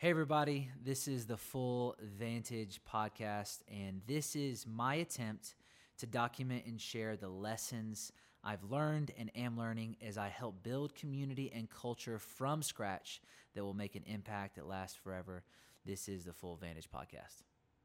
[0.00, 5.56] Hey, everybody, this is the Full Vantage podcast, and this is my attempt
[5.98, 8.12] to document and share the lessons
[8.44, 13.20] I've learned and am learning as I help build community and culture from scratch
[13.56, 15.42] that will make an impact that lasts forever.
[15.84, 17.42] This is the Full Vantage podcast.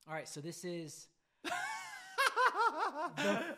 [0.08, 1.08] All right, so this is
[1.44, 1.52] the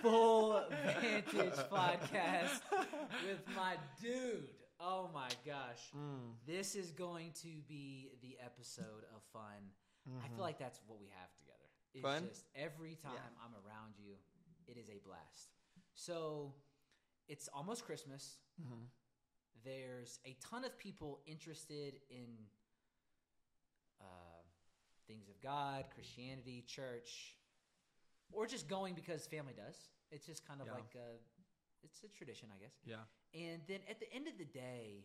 [0.01, 4.47] Full Vantage podcast with my dude.
[4.79, 5.81] Oh my gosh.
[6.45, 9.71] This is going to be the episode of fun.
[10.23, 11.57] I feel like that's what we have together.
[11.93, 12.27] It's Fun?
[12.29, 13.43] just every time Yeah.
[13.43, 14.13] I'm around you,
[14.67, 15.55] it is a blast.
[15.95, 16.53] So
[17.27, 18.37] it's almost Christmas.
[18.61, 18.83] Mm-hmm.
[19.63, 22.27] There's a ton of people interested in
[23.99, 24.05] uh,
[25.07, 27.37] things of God, Christianity, church,
[28.31, 29.77] or just going because family does.
[30.11, 30.73] It's just kind of Yeah.
[30.73, 31.17] like a,
[31.83, 32.73] it's a tradition, I guess.
[32.85, 32.97] Yeah.
[33.35, 35.03] And then at the end of the day,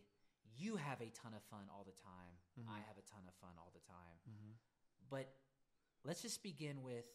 [0.55, 2.39] you have a ton of fun all the time.
[2.57, 2.71] Mhm.
[2.71, 4.17] I have a ton of fun all the time.
[4.29, 4.51] Mm-hmm.
[5.09, 5.35] But
[6.03, 7.05] let's just begin with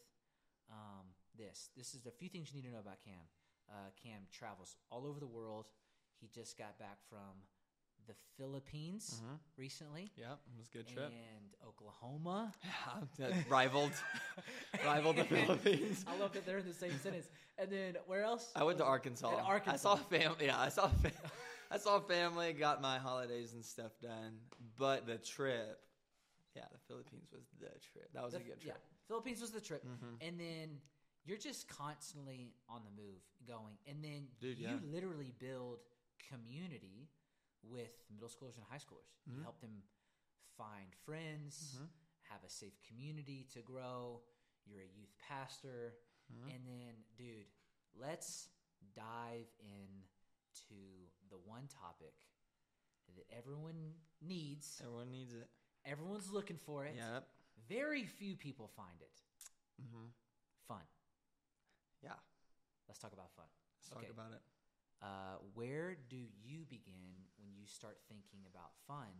[0.69, 1.69] um, this.
[1.75, 3.25] This is a few things you need to know about Kam.
[3.69, 5.65] Uh, Kam travels all over the world.
[6.19, 7.45] He just got back from
[8.07, 9.35] the Philippines Mm-hmm.
[9.57, 11.11] recently Yeah, it was a good trip.
[11.11, 12.53] and Oklahoma.
[13.19, 13.91] Yeah, rivaled,
[14.85, 16.05] rivaled the Philippines.
[16.07, 17.27] I love that they're in the same sentence.
[17.57, 18.51] And then where else?
[18.55, 18.87] I went to it?
[18.87, 19.31] Arkansas.
[19.67, 20.45] I saw family.
[20.45, 20.87] Yeah, I saw.
[20.87, 21.11] Fam-
[21.71, 22.53] I saw family.
[22.53, 24.37] Got my holidays and stuff done.
[24.77, 25.79] But the trip,
[26.55, 28.09] yeah, the Philippines was the trip.
[28.13, 28.75] That was The- a good trip.
[28.77, 29.07] Yeah.
[29.07, 30.27] Philippines was the trip, Mhm.
[30.27, 30.81] and then
[31.25, 34.77] you're just constantly on the move, going, and then Dude, you yeah.
[34.83, 35.79] literally build
[36.29, 37.09] community
[37.63, 39.11] with middle schoolers and high schoolers.
[39.25, 39.43] You Mhm.
[39.43, 39.83] help them
[40.55, 41.89] find friends, Mhm.
[42.29, 44.23] have a safe community to grow.
[44.65, 45.97] You're a youth pastor,
[46.31, 46.55] Mhm.
[46.55, 47.51] and then, dude,
[47.93, 48.49] let's
[48.93, 52.27] dive into the one topic
[53.15, 54.79] that everyone needs.
[54.81, 55.49] Everyone needs it.
[55.85, 56.95] Everyone's looking for it.
[56.95, 57.29] Yep.
[57.67, 59.23] Very few people find it.
[59.81, 60.09] Mm-hmm.
[60.67, 60.87] Fun.
[62.01, 62.19] Yeah.
[62.87, 63.49] Let's talk about fun.
[63.77, 64.01] Let's Okay.
[64.01, 64.43] talk about it.
[65.01, 69.13] Uh, where do you begin when you start thinking about fun?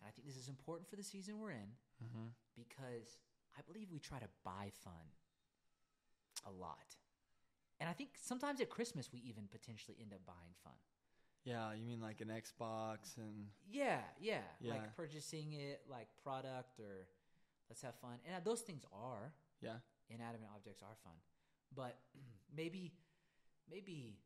[0.00, 2.28] And I think this is important for the season we're in Mm-hmm.
[2.54, 3.18] because
[3.58, 5.10] I believe we try to buy fun
[6.46, 6.94] a lot.
[7.80, 10.78] And I think sometimes at Christmas we even potentially end up buying fun.
[11.44, 14.42] Yeah, you mean like an Xbox and Yeah, yeah.
[14.60, 14.74] Yeah.
[14.74, 17.08] Like purchasing it like product or
[17.68, 18.18] let's have fun.
[18.24, 19.78] And those things are yeah.
[20.08, 21.14] inanimate objects are fun
[21.74, 21.98] but
[22.56, 22.92] maybe
[23.70, 24.16] maybe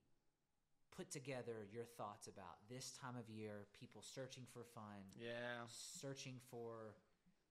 [0.96, 5.62] put together your thoughts about this time of year people searching for fun Yeah.
[5.68, 6.94] searching for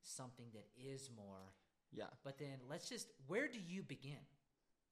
[0.01, 1.53] something that is more
[1.91, 2.05] Yeah.
[2.23, 4.25] but then let's just where do you begin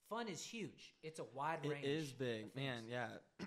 [0.10, 2.84] fun is huge it's a wide range It is big, man.
[2.90, 3.08] Yeah,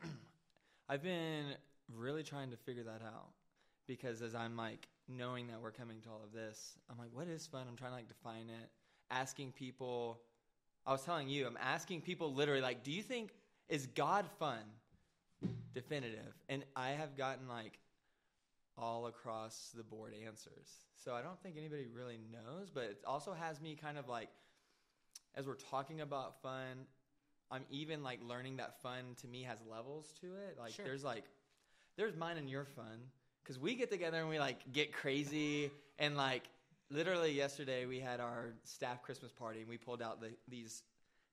[0.88, 1.54] I've been
[1.92, 3.30] really trying to figure that out
[3.86, 7.26] because as I'm like knowing that we're coming to all of this, I'm like, what
[7.28, 7.66] is fun?
[7.68, 8.70] I'm trying to like define it.
[9.10, 10.20] Asking people,
[10.86, 13.32] I was telling you, I'm asking people literally like, do you think
[13.68, 14.60] is God fun?
[15.74, 17.78] Definitive, and I have gotten like
[18.78, 20.68] all across the board answers.
[21.04, 24.28] So I don't think anybody really knows, but it also has me kind of like,
[25.34, 26.86] as we're talking about fun,
[27.50, 30.56] I'm even like learning that fun to me has levels to it.
[30.58, 30.84] Like Sure.
[30.84, 31.24] there's like
[31.96, 33.10] there's mine and your fun
[33.42, 36.44] because we get together and we like get crazy and like
[36.90, 40.82] literally yesterday we had our staff Christmas party and we pulled out the, these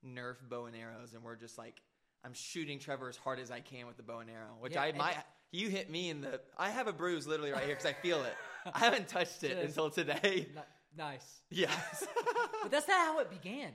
[0.05, 1.81] Nerf bow and arrows and we're just like
[2.25, 4.81] I'm shooting Trevor as hard as I can with the bow and arrow, which Yeah,
[4.83, 5.15] I might.
[5.51, 6.39] You hit me in the.
[6.57, 8.35] I have a bruise literally right here because I feel it.
[8.73, 10.47] I haven't touched it until today.
[10.55, 10.61] Ni-
[10.97, 12.05] nice Yes.
[12.61, 13.71] but that's not how it began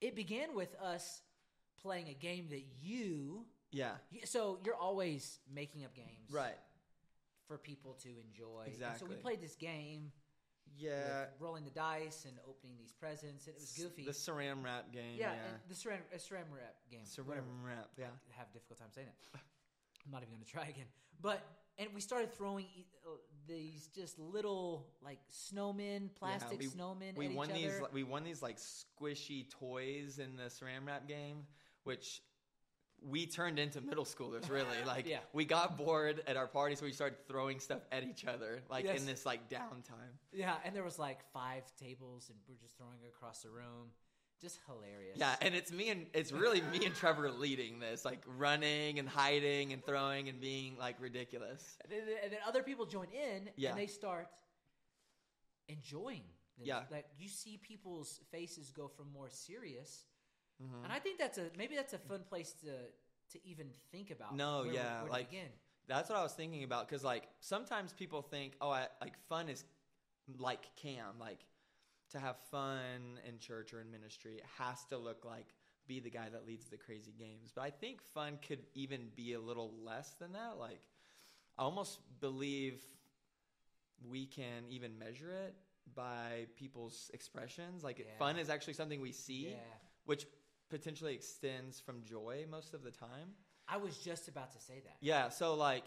[0.00, 1.22] it began with us
[1.82, 3.92] playing a game that you yeah.
[4.12, 6.54] Y- So you're always making up games, Right.
[7.48, 8.72] for people to enjoy.
[8.82, 10.12] And so we played this game,
[10.76, 11.26] Yeah.
[11.40, 14.04] rolling the dice and opening these presents, and it was goofy.
[14.04, 15.16] The saran wrap game.
[15.16, 15.40] yeah, Yeah.
[15.68, 17.04] the saran, uh, saran wrap game.
[17.04, 17.90] Saran wrap.
[17.96, 18.06] Yeah.
[18.32, 19.40] I have a difficult time saying it.
[20.04, 20.86] I'm not even going to try again.
[21.20, 21.42] But
[21.78, 22.66] and we started throwing
[23.06, 23.10] uh,
[23.46, 27.88] these just little like snowmen, plastic we- snowmen we won these other.
[27.92, 31.46] we won these like squishy toys in the saran wrap game
[31.84, 32.20] which
[33.06, 35.18] we turned into middle schoolers really like Yeah.
[35.32, 38.84] we got bored at our parties so we started throwing stuff at each other like
[38.84, 38.98] Yes.
[39.00, 42.98] in this like downtime yeah, and there was like five tables, and we're just throwing
[43.02, 43.90] it across the room.
[44.40, 45.16] Just hilarious.
[45.16, 49.08] yeah and it's me and it's really me and trevor leading this like running and
[49.08, 53.48] hiding and throwing and being like ridiculous And then, and then other people join in
[53.56, 53.70] Yeah.
[53.70, 54.28] and they start
[55.68, 56.22] enjoying.
[56.58, 56.66] this.
[56.68, 56.82] Yeah.
[56.90, 60.04] Like you see people's faces go from more serious.
[60.62, 60.84] Mhm.
[60.84, 62.92] And I think that's a maybe that's a fun place to
[63.32, 64.34] to even think about.
[64.34, 65.52] No, where- yeah, where like- begin.
[65.86, 69.48] That's what I was thinking about because like sometimes people think, oh, I, like fun
[69.48, 69.64] is
[70.36, 71.46] like Kam, like
[72.10, 75.54] to have fun in church or in ministry, it has to look like
[75.86, 77.52] be the guy that leads the crazy games.
[77.54, 80.58] But I think fun could even be a little less than that.
[80.58, 80.86] Like,
[81.56, 82.86] I almost believe
[84.06, 85.54] we can even measure it
[85.94, 87.82] by people's expressions.
[87.82, 88.18] Like, Yeah.
[88.18, 89.78] fun is actually something we see, Yeah.
[90.04, 90.26] which
[90.70, 93.34] potentially extends from joy most of the time.
[93.68, 94.96] I was just about to say that.
[95.00, 95.84] Yeah, so like,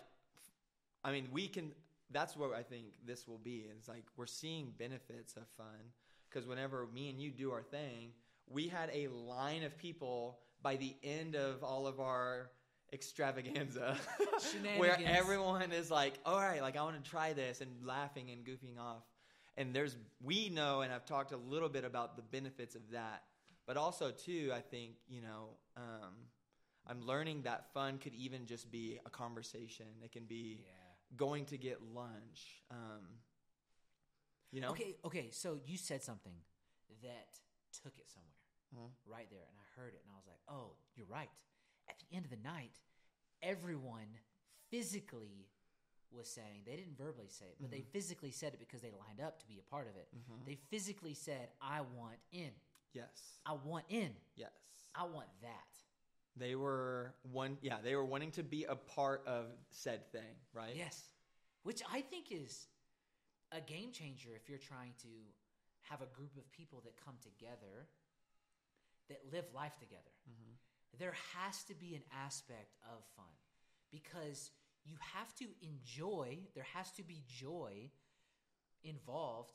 [1.04, 1.72] I mean, we can.
[2.12, 3.66] That's what I think this will be.
[3.80, 5.94] Is like we're seeing benefits of fun
[6.30, 8.12] because whenever me and you do our thing,
[8.50, 12.52] we had a line of people by the end of all of our
[12.94, 13.98] extravaganza
[14.78, 18.46] where everyone is like, all right, like I want to try this and laughing and
[18.46, 19.04] goofing off.
[19.58, 23.24] And there's, we know, and I've talked a little bit about the benefits of that.
[23.72, 26.14] But also, too, I think, you know, um,
[26.86, 29.86] I'm learning that fun could even just be a conversation.
[30.04, 30.74] It can be Yeah.
[31.16, 32.62] going to get lunch.
[32.70, 33.08] Um,
[34.52, 34.72] you know?
[34.72, 35.30] Okay, okay.
[35.32, 36.36] So you said something
[37.02, 37.40] that
[37.82, 38.44] took it somewhere
[38.76, 38.92] Mhm.
[39.06, 41.32] right there, and I heard it, and I was like, "Oh, you're right."
[41.88, 42.78] At the end of the night,
[43.42, 44.20] everyone
[44.70, 45.48] physically
[46.10, 49.22] was saying they didn't verbally say it, but they physically said it because they lined
[49.22, 50.10] up to be a part of it.
[50.46, 52.54] They physically said, "I want in.
[52.94, 53.40] Yes.
[53.52, 54.12] I want in.
[54.36, 54.50] Yes.
[54.96, 55.72] I want that."
[56.38, 60.76] They were one, yeah, they were wanting to be a part of said thing, right?
[60.76, 61.04] Yes.
[61.64, 62.68] Which I think is
[63.52, 65.10] a game changer if you're trying to
[65.90, 67.90] have a group of people that come together
[69.10, 70.16] that live life together.
[70.30, 70.54] Mm-hmm.
[71.00, 73.36] There has to be an aspect of fun
[73.92, 74.52] because
[74.86, 77.92] you have to enjoy, there has to be joy
[78.84, 79.52] involved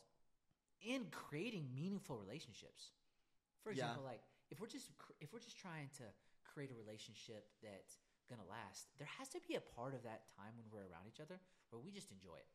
[0.82, 2.90] in creating meaningful relationships.
[3.62, 3.84] For Yeah.
[3.84, 6.04] example, like if we're just cr- if we're just trying to
[6.44, 7.98] create a relationship that's
[8.28, 11.06] going to last, there has to be a part of that time when we're around
[11.08, 11.38] each other
[11.70, 12.46] where we just enjoy it.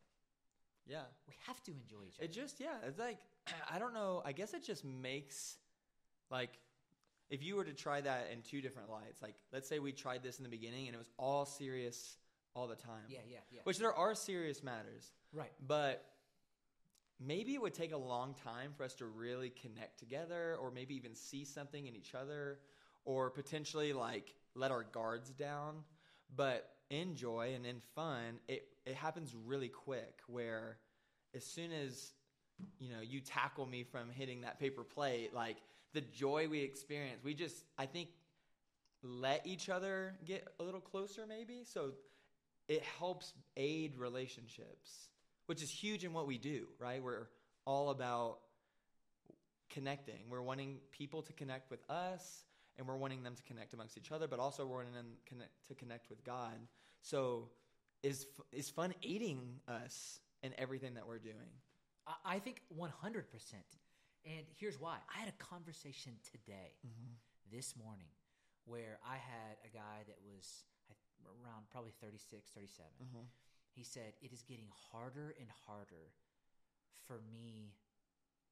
[0.86, 1.04] Yeah.
[1.28, 2.26] We have to enjoy each other.
[2.26, 3.20] It just yeah, it's like
[3.72, 4.22] I don't know.
[4.26, 5.58] I guess it just makes
[6.30, 6.60] like
[7.30, 10.24] if you were to try that in two different lights, like let's say we tried
[10.24, 12.18] this in the beginning and it was all serious
[12.54, 13.04] all the time.
[13.08, 13.62] yeah, yeah, yeah.
[13.64, 15.52] Which there are serious matters, right.
[15.66, 16.04] but
[17.24, 20.96] maybe it would take a long time for us to really connect together or maybe
[20.96, 22.60] even see something in each other
[23.06, 25.84] or potentially like let our guards down.
[26.36, 30.78] But in joy and in fun, it, it happens really quick where
[31.36, 32.12] as soon as
[32.80, 35.58] you know you tackle me from hitting that paper plate, like
[35.94, 38.10] the joy we experience, we just I think
[39.04, 41.64] let each other get a little closer maybe.
[41.64, 41.92] So
[42.68, 45.10] it helps aid relationships,
[45.52, 47.04] which is huge in what we do, right?
[47.04, 47.28] We're
[47.66, 48.38] all about
[49.70, 50.30] connecting.
[50.30, 52.46] We're wanting people to connect with us,
[52.78, 55.52] and we're wanting them to connect amongst each other, but also we're wanting them connect,
[55.68, 56.54] to connect with God.
[57.02, 57.50] So,
[58.02, 61.52] is is fun aiding us in everything that we're doing?
[62.08, 62.88] I, I think 100%.
[64.24, 65.00] And here's why.
[65.14, 67.12] I had a conversation today, mm-hmm.
[67.52, 68.14] this morning,
[68.64, 70.64] where I had a guy that was
[71.44, 72.88] around probably 36, 37.
[73.04, 73.26] Mm-hmm.
[73.76, 76.12] He said, It is getting harder and harder
[77.08, 77.74] for me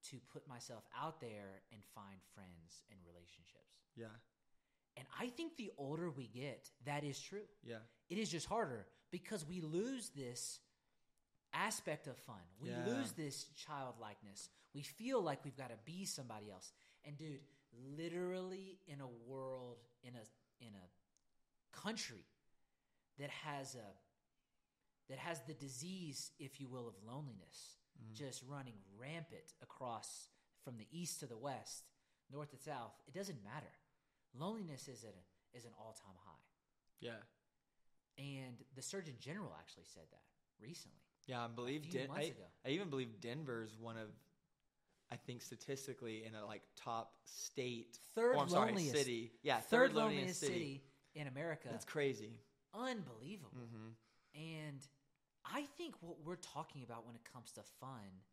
[0.10, 3.76] to put myself out there and find friends and relationships.
[3.96, 4.06] Yeah,
[4.96, 7.46] And I think the older we get, that is true.
[7.64, 7.80] yeah,
[8.10, 10.60] It is just harder because we lose this
[11.54, 12.42] aspect of fun.
[12.60, 12.86] We Yeah.
[12.86, 14.50] lose this childlikeness.
[14.74, 16.72] We feel like we've got to be somebody else.
[17.04, 17.42] And dude,
[17.74, 20.24] literally in a world in a
[20.62, 20.90] in a
[21.72, 22.26] country
[23.18, 23.94] that has a
[25.10, 27.78] that has the disease, if you will, of loneliness
[28.14, 30.30] just running rampant across
[30.64, 31.84] from the east to the west,
[32.32, 33.72] north to south, it doesn't matter.
[34.38, 36.40] Loneliness is at a, is an all-time high.
[37.00, 37.12] yeah,
[38.18, 40.22] And the Surgeon General actually said that
[40.62, 41.00] recently.
[41.28, 41.44] yeah.
[41.44, 42.34] I believe Den- I.
[42.66, 44.10] I even believe Denver's one of,
[45.12, 47.98] I think statistically in a like top state.
[48.16, 49.32] Third oh, I'm sorry, loneliest city.
[49.42, 50.84] Yeah, third, loneliest city.
[51.16, 51.70] in America.
[51.72, 52.34] That's crazy.
[52.74, 53.58] Unbelievable.
[53.58, 53.90] Mm-hmm.
[54.36, 54.80] And
[55.54, 58.24] I think what we're talking about when it comes to fun,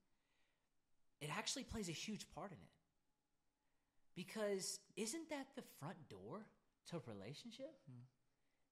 [1.20, 2.70] it actually plays a huge part in it.
[4.14, 6.46] Because isn't that the front door
[6.90, 7.74] to a relationship?
[7.88, 8.00] Hmm.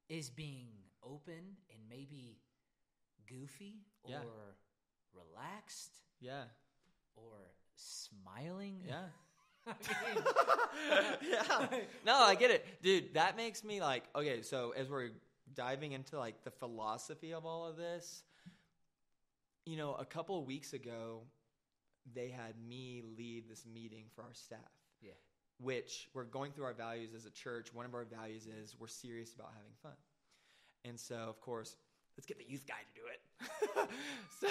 [0.08, 0.68] Is being
[1.02, 2.38] open and maybe
[3.26, 4.18] goofy or Yeah.
[5.14, 6.44] relaxed Yeah,
[7.16, 7.32] or
[7.74, 8.82] smiling?
[8.86, 9.06] yeah.
[9.66, 10.24] I mean,
[11.30, 11.66] yeah.
[12.04, 12.82] No, I get it.
[12.82, 15.10] Dude, that makes me like, okay, so as we're
[15.54, 18.24] diving into like the philosophy of all of this,
[19.66, 21.22] you know, a couple of weeks ago,
[22.14, 24.58] they had me lead this meeting for our staff,
[25.00, 25.12] yeah.
[25.58, 27.72] which we're going through our values as a church.
[27.72, 29.92] One of our values is we're serious about having fun.
[30.84, 31.76] And so, of course,
[32.16, 33.88] let's get the youth guy to do it.
[34.40, 34.48] so,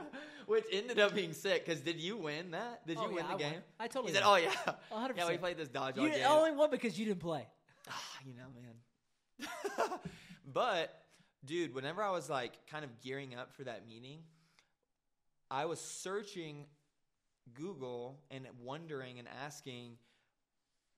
[0.46, 2.84] which ended up being sick because did you win that?
[2.86, 3.52] Did you Oh, win yeah, the I game?
[3.52, 3.62] won.
[3.80, 4.50] I totally He said, "Oh yeah,
[4.92, 5.16] 100%.
[5.16, 6.26] yeah." We played this dodgeball You game.
[6.28, 7.46] only won because you didn't play.
[7.88, 9.98] Ah, you know, man.
[10.52, 11.02] but,
[11.44, 14.18] dude, whenever I was like kind of gearing up for that meeting,
[15.50, 16.66] I was searching
[17.54, 19.92] Google and wondering and asking,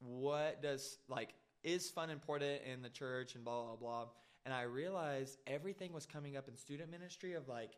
[0.01, 4.07] what does like is fun important in the church and blah blah blah.
[4.45, 7.73] And I realized everything was coming up in student ministry of like,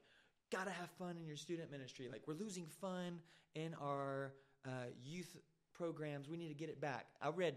[0.52, 2.08] gotta have fun in your student ministry.
[2.10, 3.18] Like we're losing fun
[3.54, 4.34] in our
[4.66, 5.36] uh, youth
[5.74, 6.28] programs.
[6.28, 7.06] We need to get it back.
[7.20, 7.54] I read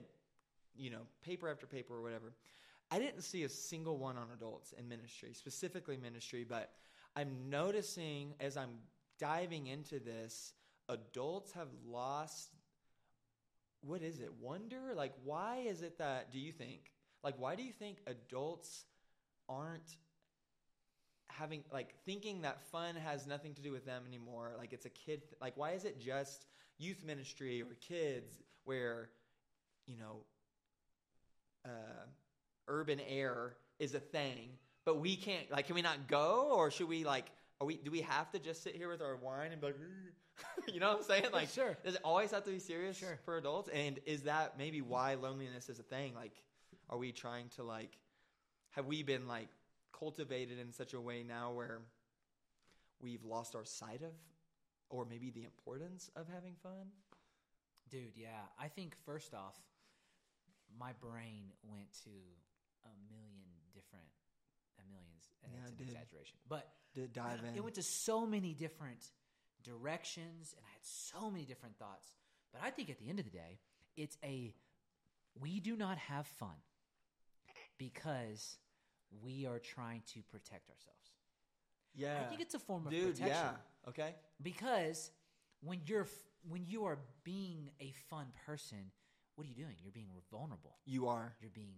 [0.75, 2.33] you know, paper after paper or whatever.
[2.91, 6.71] I didn't see a single one on adults in ministry, specifically ministry, but
[7.15, 8.77] I'm noticing as I'm
[9.23, 10.53] diving into this,
[10.89, 12.49] adults have lost
[13.85, 14.31] what is it?
[14.41, 14.93] Wonder?
[14.95, 16.91] Like why is it that do you think?
[17.23, 18.85] Like why do you think adults
[19.47, 19.97] aren't
[21.29, 24.53] having like thinking that fun has nothing to do with them anymore?
[24.57, 26.45] Like it's a kid th- like why is it just
[26.77, 29.09] youth ministry or kids where
[29.85, 30.23] you know
[31.65, 32.05] uh,
[32.67, 34.49] urban air is a thing,
[34.85, 35.49] but we can't.
[35.51, 37.25] Like, can we not go, or should we like?
[37.61, 37.77] Are we?
[37.77, 39.77] Do we have to just sit here with our wine and be like,
[40.73, 41.25] you know what I'm saying?
[41.31, 41.77] Like, Sure.
[41.83, 43.19] Does it always have to be serious Sure.
[43.25, 43.69] for adults?
[43.73, 46.13] And is that maybe why loneliness is a thing?
[46.15, 46.33] Like,
[46.89, 47.97] are we trying to like?
[48.71, 49.49] Have we been like
[49.97, 51.81] cultivated in such a way now where
[52.99, 54.13] we've lost our sight of,
[54.89, 56.87] or maybe the importance of having fun?
[57.89, 58.41] Dude, yeah.
[58.59, 59.55] I think first off,
[60.79, 62.09] my brain went to
[62.85, 63.45] a million
[63.75, 64.09] different,
[64.79, 65.87] a millions, and Yeah, it's it an did.
[65.93, 67.55] exaggeration, but To dive in.
[67.55, 69.11] it went to so many different
[69.63, 72.07] directions, and I had so many different thoughts.
[72.51, 73.59] But I think at the end of the day,
[73.97, 74.53] it's a
[75.39, 76.55] we do not have fun
[77.77, 78.57] because
[79.23, 81.11] we are trying to protect ourselves.
[81.95, 83.15] yeah, I think it's a form of dude.
[83.15, 83.89] protection Yeah.
[83.89, 84.15] Okay.
[84.41, 85.11] because
[85.61, 86.07] when you're
[86.47, 88.91] when you are being a fun person,
[89.35, 89.75] what are you doing?
[89.81, 90.77] You're being vulnerable.
[90.85, 91.33] You are.
[91.41, 91.75] You're being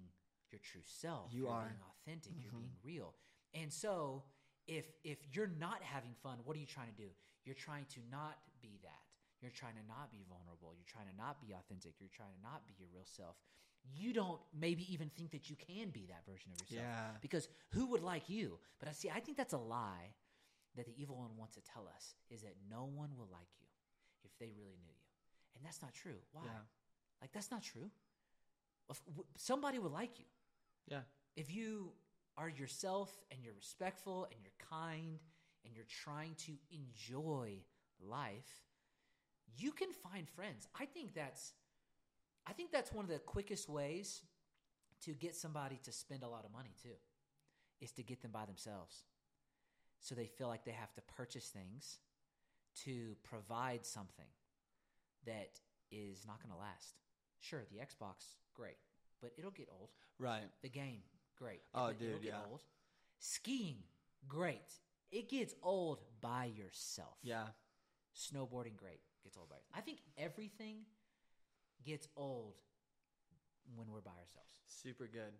[0.55, 1.33] your true self.
[1.33, 1.67] You are are.
[1.67, 2.33] being authentic.
[2.41, 2.59] You're Mhm.
[2.65, 3.13] being real.
[3.53, 4.23] And so,
[4.67, 7.09] if if you're not having fun, what are you trying to do?
[7.43, 9.01] You're trying to not be that.
[9.41, 10.73] You're trying to not be vulnerable.
[10.75, 11.93] You're trying to not be authentic.
[11.99, 13.35] You're trying to not be your real self.
[13.83, 16.81] You don't maybe even think that you can be that version of yourself.
[16.89, 17.17] Yeah.
[17.21, 18.59] Because who would like you?
[18.79, 19.09] But I see.
[19.11, 20.15] I think that's a lie
[20.75, 23.67] that the evil one wants to tell us is that no one will like you
[24.23, 25.11] if they really knew you,
[25.55, 26.19] and that's not true.
[26.31, 26.45] Why?
[26.45, 26.61] Yeah.
[27.21, 27.91] Like that's not true.
[28.89, 30.25] If- w- Somebody would like you
[30.87, 30.99] Yeah.
[31.35, 31.91] if you
[32.37, 35.19] are yourself and you're respectful and you're kind
[35.63, 37.63] and you're trying to enjoy
[37.99, 38.65] life,
[39.57, 40.67] you can find friends.
[40.79, 41.53] I think that's
[42.47, 44.21] I think that's one of the quickest ways
[45.01, 46.97] to get somebody to spend a lot of money too.
[47.81, 49.03] Is to get them by themselves.
[49.99, 51.99] So they feel like they have to purchase things
[52.83, 54.27] to provide something
[55.25, 55.59] that
[55.91, 56.95] is not going to last.
[57.39, 58.77] Sure, the Xbox, great,
[59.21, 59.89] but it'll get old.
[60.19, 60.43] Right.
[60.61, 61.01] The game,
[61.37, 61.61] great.
[61.73, 62.45] Oh, It- it'll dude, get yeah.
[62.49, 62.61] Old.
[63.19, 63.83] Skiing,
[64.27, 64.79] great.
[65.11, 67.17] It gets old by yourself.
[67.23, 67.47] Yeah.
[68.15, 68.99] Snowboarding, great.
[69.23, 69.75] Gets old by yourself.
[69.77, 70.85] I think everything
[71.83, 72.55] gets old
[73.75, 74.49] when we're by ourselves.
[74.67, 75.33] Super good.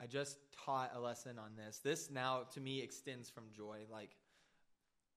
[0.00, 1.78] I just taught a lesson on this.
[1.78, 3.84] This now to me extends from joy.
[3.90, 4.16] Like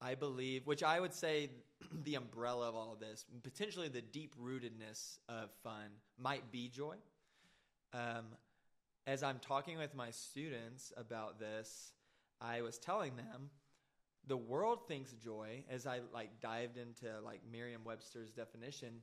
[0.02, 1.50] I believe, which I would say
[2.04, 6.96] the umbrella of all of this, potentially the deep rootedness of fun might be joy.
[7.94, 8.26] Um,
[9.08, 11.94] as I'm talking with my students about this,
[12.40, 13.50] I was telling them
[14.28, 19.02] the world thinks joy as I like dived into like Merriam-Webster's definition.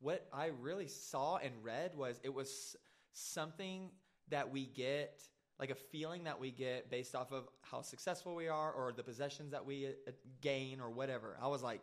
[0.00, 2.76] What I really saw and read was it was
[3.12, 3.90] something
[4.28, 5.22] that we get
[5.58, 9.02] like a feeling that we get based off of how successful we are or the
[9.02, 10.10] possessions that we uh,
[10.40, 11.36] gain or whatever.
[11.40, 11.82] I was like,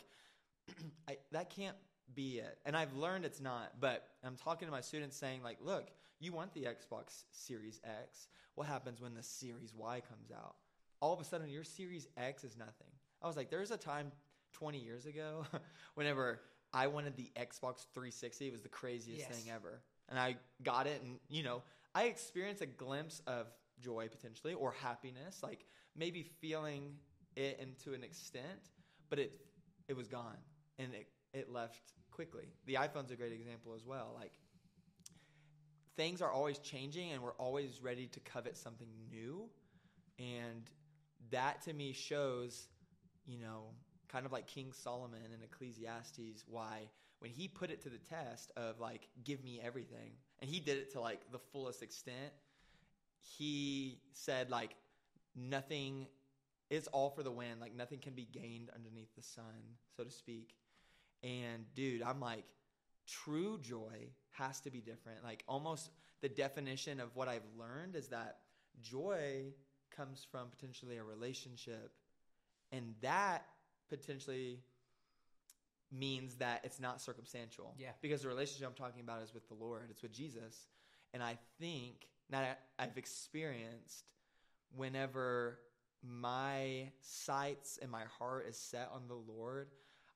[1.07, 1.77] I, that can't
[2.13, 2.57] be it.
[2.65, 6.33] And I've learned it's not, but I'm talking to my students saying, like, look, you
[6.33, 8.27] want the Xbox Series X.
[8.55, 10.55] What happens when the Series Y comes out?
[11.01, 12.87] All of a sudden, your Series X is nothing.
[13.21, 14.11] I was like, there's a time
[14.53, 15.45] 20 years ago
[15.95, 16.41] whenever
[16.73, 18.47] I wanted the Xbox 360.
[18.47, 19.29] It was the craziest Yes.
[19.29, 19.81] thing ever.
[20.09, 21.61] And I got it, and, you know,
[21.95, 23.47] I experienced a glimpse of
[23.79, 26.95] joy potentially or happiness, like maybe feeling
[27.35, 28.71] it into an extent,
[29.09, 29.31] but it
[29.87, 30.37] it was gone
[30.77, 32.45] and it it left quickly.
[32.65, 34.11] The iPhone's a great example as well.
[34.19, 34.33] Like
[35.99, 39.49] things are always changing and we're always ready to covet something new.
[40.17, 40.63] And
[41.29, 42.69] that to me shows,
[43.25, 43.65] you know,
[44.07, 46.87] kind of like King Solomon in Ecclesiastes, why
[47.19, 50.77] when he put it to the test of like, give me everything, and he did
[50.77, 52.31] it to like the fullest extent,
[53.19, 54.75] he said, like,
[55.35, 56.07] nothing
[56.69, 57.59] it's all for the win.
[57.59, 60.53] Like nothing can be gained underneath the sun, so to speak.
[61.23, 62.45] And dude, I'm like,
[63.09, 65.23] true joy has to be different.
[65.23, 65.89] Like almost
[66.21, 68.37] the definition of what I've learned is that
[68.81, 69.45] joy
[69.95, 71.91] comes from potentially a relationship,
[72.71, 73.45] and that
[73.89, 74.59] potentially
[75.91, 77.73] means that it's not circumstantial.
[77.77, 77.89] Yeah.
[78.01, 80.67] Because the relationship I'm talking about is with the Lord, it's with Jesus.
[81.13, 84.05] And I think that I've experienced
[84.75, 85.59] whenever
[86.03, 89.69] my sights and my heart is set on the Lord,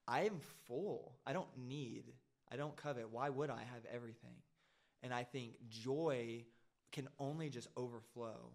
[0.08, 1.16] I am full.
[1.26, 2.04] I don't need,
[2.54, 3.10] I don't covet.
[3.12, 4.36] Why would I have everything?
[5.02, 6.46] And I think joy
[6.92, 8.52] can only just overflow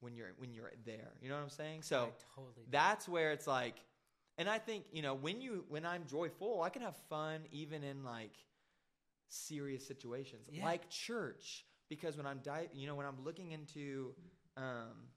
[0.00, 1.12] when you're when you're there.
[1.20, 1.82] You know what I'm saying?
[1.82, 2.62] So totally do.
[2.70, 3.74] that's where it's like
[4.38, 7.82] and I think, you know, when you when I'm joyful, I can have fun even
[7.84, 8.34] in like
[9.28, 10.64] serious situations Yeah.
[10.64, 14.14] like church because when I'm di- you know, when I'm looking into
[14.56, 15.08] um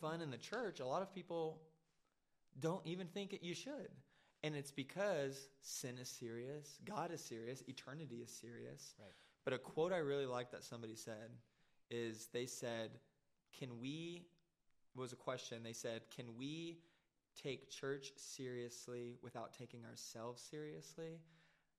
[0.00, 1.60] fun in the church, a lot of people
[2.58, 3.88] don't even think it, you should.
[4.44, 8.94] And it's because sin is serious, God is serious, eternity is serious.
[9.00, 9.08] Right.
[9.42, 11.30] But a quote I really like that somebody said
[11.90, 12.90] is they said,
[13.58, 14.26] "Can we?"
[14.94, 15.62] Was a question.
[15.62, 16.78] They said, "Can we
[17.42, 21.20] take church seriously without taking ourselves seriously?"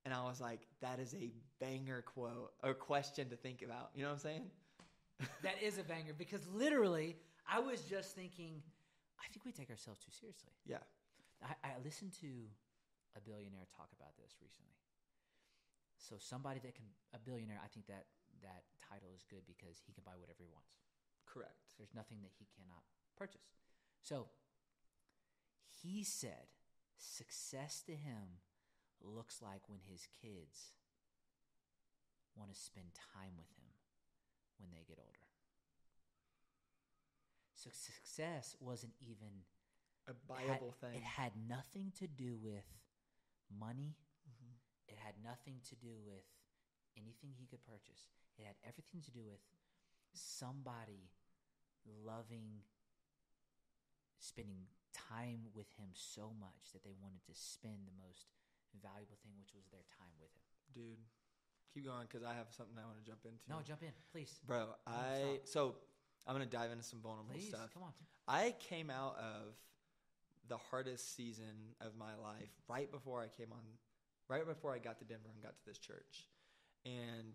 [0.04, 4.04] And I was like, "That is a banger quote or question to think about." You
[4.04, 4.52] know what I'm saying?
[5.44, 7.16] That is a banger because literally,
[7.48, 8.62] I was just thinking,
[9.24, 10.52] I think we take ourselves too seriously.
[10.66, 10.80] Yeah.
[11.46, 12.50] I, I listened to
[13.14, 14.82] a billionaire talk about this recently.
[16.02, 18.10] So somebody that can a billionaire, I think that
[18.42, 20.74] that title is good because he can buy whatever he wants.
[21.26, 21.78] Correct.
[21.78, 22.86] There's nothing that he cannot
[23.18, 23.56] purchase.
[24.02, 24.30] So
[25.82, 26.50] he said
[26.98, 28.42] success to him
[29.02, 30.74] looks like when his kids
[32.36, 33.72] want to spend time with him
[34.58, 35.26] when they get older.
[37.56, 39.48] So success wasn't even
[40.08, 40.96] A it had- viable thing.
[40.96, 42.66] It had nothing to do with
[43.50, 43.96] money.
[44.30, 44.56] Mhm.
[44.88, 46.26] It had nothing to do with
[46.96, 48.08] anything he could purchase.
[48.38, 49.42] It had everything to do with
[50.14, 51.10] somebody
[51.86, 52.64] loving
[54.20, 58.28] spending time with him so much that they wanted to spend the most
[58.82, 60.42] valuable thing, which was their time with him.
[60.74, 61.06] Dude,
[61.74, 63.48] keep going because I have something I want to jump into.
[63.50, 64.40] No, jump in, please.
[64.46, 65.76] Bro, I so
[66.26, 67.72] I'm gonna dive into some vulnerable Please, stuff.
[67.74, 67.94] come on.
[68.28, 69.56] I came out of
[70.48, 73.64] the hardest season of my life right before I came on,
[74.30, 76.28] right before I got to Denver and got to this church.
[76.86, 77.34] And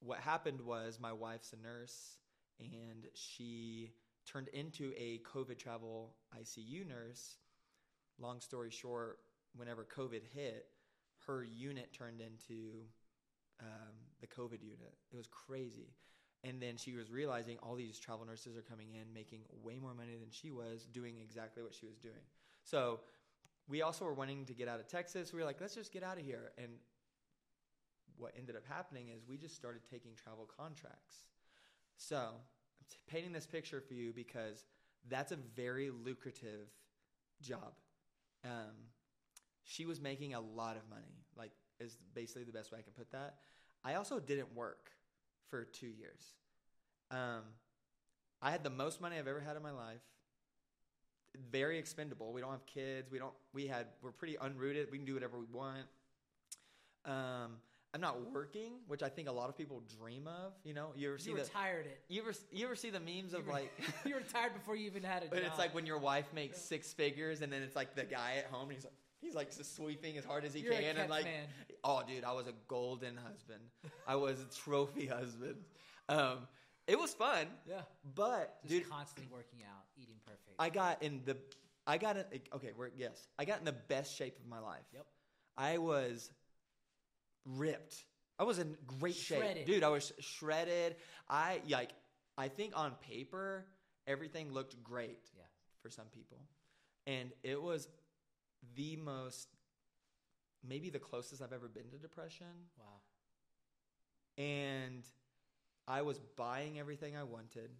[0.00, 2.18] what happened was my wife's a nurse
[2.60, 3.92] and she
[4.26, 7.36] turned into a COVID travel ICU nurse.
[8.18, 9.18] Long story short,
[9.56, 10.66] whenever COVID hit,
[11.26, 12.84] her unit turned into
[13.60, 14.94] um, the COVID unit.
[15.12, 15.94] It was crazy.
[16.44, 19.94] And then she was realizing all these travel nurses are coming in making way more
[19.94, 22.22] money than she was doing exactly what she was doing.
[22.64, 23.00] So
[23.66, 25.32] we also were wanting to get out of Texas.
[25.32, 26.52] We were like, let's just get out of here.
[26.58, 26.68] And
[28.16, 31.24] what ended up happening is we just started taking travel contracts.
[31.96, 34.66] So I'm t- painting this picture for you because
[35.08, 36.68] that's a very lucrative
[37.40, 37.72] job.
[38.44, 38.90] Um,
[39.64, 42.92] she was making a lot of money, like is basically the best way I can
[42.92, 43.36] put that.
[43.82, 44.90] I also didn't work
[45.54, 46.20] for two years.
[47.12, 47.42] Um,
[48.42, 50.00] I had the most money I've ever had in my life.
[51.52, 52.32] Very expendable.
[52.32, 53.10] We don't have kids.
[53.10, 53.32] We don't.
[53.52, 53.86] We had.
[54.02, 54.90] We're pretty unrooted.
[54.90, 55.86] We can do whatever we want.
[57.04, 57.56] Um,
[57.92, 60.52] I'm not working, which I think a lot of people dream of.
[60.64, 62.00] You know, you ever see You the retired it.
[62.08, 63.72] you ever you ever see the memes You of were- like
[64.04, 65.30] you retired before you even had a job.
[65.30, 65.48] But job.
[65.50, 68.46] it's like when your wife makes six figures, and then it's like the guy at
[68.46, 68.64] home.
[68.68, 71.24] And he's like, he's like just sweeping as hard as he You're can, and like,
[71.24, 71.46] man.
[71.82, 73.60] oh, dude, I was a golden husband.
[74.06, 75.56] I was a trophy husband.
[76.08, 76.46] Um,
[76.86, 77.80] it was fun, yeah,
[78.14, 80.54] but just dude, constantly working out, eating perfect.
[80.58, 81.36] I got in the,
[81.86, 82.24] I got in.
[82.54, 84.84] Okay, we're yes, I got in the best shape of my life.
[84.92, 85.06] Yep.
[85.56, 86.30] I was
[87.46, 88.04] ripped.
[88.38, 89.58] I was in great Shredded.
[89.58, 89.84] shape, dude.
[89.84, 90.96] I was shredded.
[91.28, 91.90] I like.
[92.36, 93.64] I think on paper
[94.06, 95.44] everything looked great yeah,
[95.82, 96.38] for some people.
[97.06, 97.88] And it was
[98.76, 99.48] the most,
[100.66, 102.46] maybe the closest I've ever been to depression.
[102.78, 103.00] wow.
[104.36, 105.04] And
[105.86, 107.70] I was buying everything I wanted.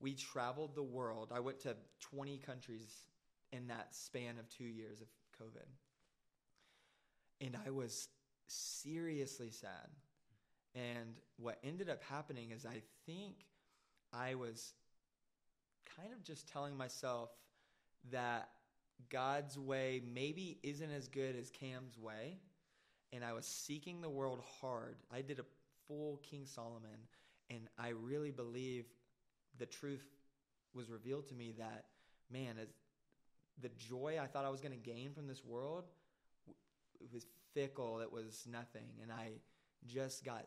[0.00, 1.30] We traveled the world.
[1.34, 3.06] I went to 20 countries
[3.52, 5.06] in that span of two years of
[5.40, 5.68] COVID.
[7.40, 8.08] And I was
[8.48, 9.90] seriously sad.
[10.74, 13.46] And what ended up happening is I think
[14.12, 14.72] I was
[15.96, 17.30] kind of just telling myself
[18.10, 18.48] that
[19.10, 22.38] God's way maybe isn't as good as Kam's way.
[23.12, 24.96] And I was seeking the world hard.
[25.12, 25.44] I did a
[25.86, 27.08] full King Solomon.
[27.50, 28.86] And I really believe
[29.58, 30.04] the truth
[30.74, 31.84] was revealed to me that
[32.30, 32.68] man, as
[33.60, 35.84] the joy I thought I was going to gain from this world
[37.00, 39.32] it was fickle, it was nothing and I
[39.86, 40.46] just got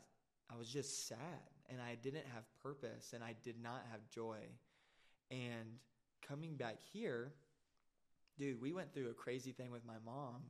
[0.53, 1.17] I was just sad
[1.69, 4.39] and I didn't have purpose and I did not have joy.
[5.29, 5.79] And
[6.25, 7.33] coming back here,
[8.37, 10.43] dude, we went through a crazy thing with my mom.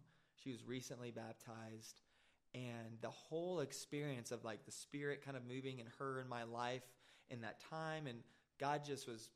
[0.43, 2.01] She was recently baptized
[2.53, 6.43] and the whole experience of like the spirit kind of moving in her and my
[6.43, 6.83] life
[7.29, 8.19] in that time and
[8.59, 9.29] god just was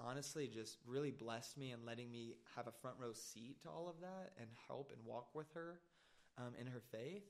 [0.00, 3.88] honestly just really blessed me and letting me have a front row seat to all
[3.88, 5.80] of that and help and walk with her
[6.38, 7.24] um, in her faith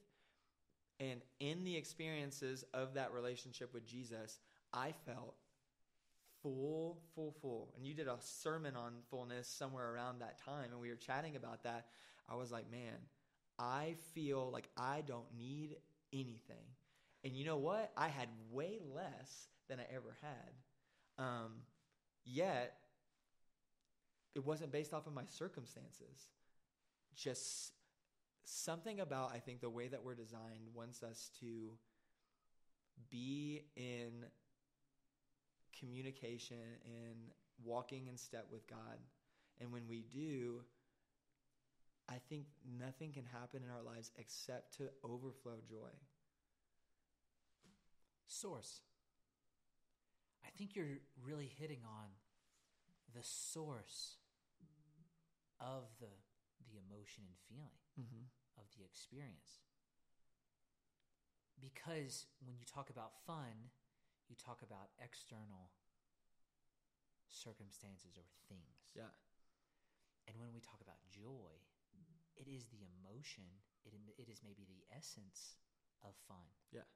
[0.99, 4.41] and in the experiences of that relationship with jesus
[4.73, 5.35] i felt
[6.47, 10.81] full full full and you did a sermon on fullness somewhere around that time and
[10.81, 11.87] we were chatting about that
[12.29, 12.99] i was like man
[13.59, 15.77] I feel like I don't need
[16.13, 16.65] anything.
[17.25, 17.93] And you know what?
[17.97, 21.25] I had way less than I ever had.
[21.25, 21.53] Um,
[22.25, 22.77] yet,
[24.35, 26.29] it wasn't based off of my circumstances.
[27.15, 27.73] Just
[28.45, 31.71] something about, I think, the way that we're designed wants us to
[33.11, 34.27] be in
[35.79, 37.17] communication and
[37.65, 38.99] walking in step with God.
[39.61, 40.63] And when we do,
[42.09, 42.47] I think
[42.79, 45.91] nothing can happen in our lives except to overflow joy.
[48.27, 48.81] Source.
[50.45, 52.09] I think you're really hitting on
[53.15, 54.17] the source
[55.61, 56.07] of the
[56.73, 58.25] the emotion and feeling Mm-hmm.
[58.59, 59.63] of the experience.
[61.61, 63.71] Because when you talk about fun,
[64.29, 65.71] you talk about external
[67.29, 68.91] circumstances or things.
[68.95, 69.13] Yeah.
[70.27, 71.55] And when we talk about joy,
[72.35, 73.47] it is the emotion,
[73.87, 75.57] it, it is maybe the essence
[76.03, 76.47] of fun.
[76.75, 76.87] Yeah.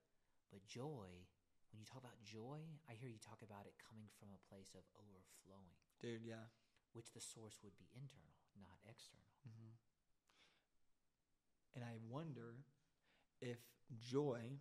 [0.51, 1.27] But joy,
[1.71, 4.75] when you talk about joy, I hear you talk about it coming from a place
[4.75, 6.51] of overflowing, Dude, yeah.
[6.93, 9.31] which the source would be internal, not external.
[9.47, 9.79] Mm-hmm.
[11.79, 12.59] And I wonder
[13.40, 13.62] if
[14.03, 14.59] joy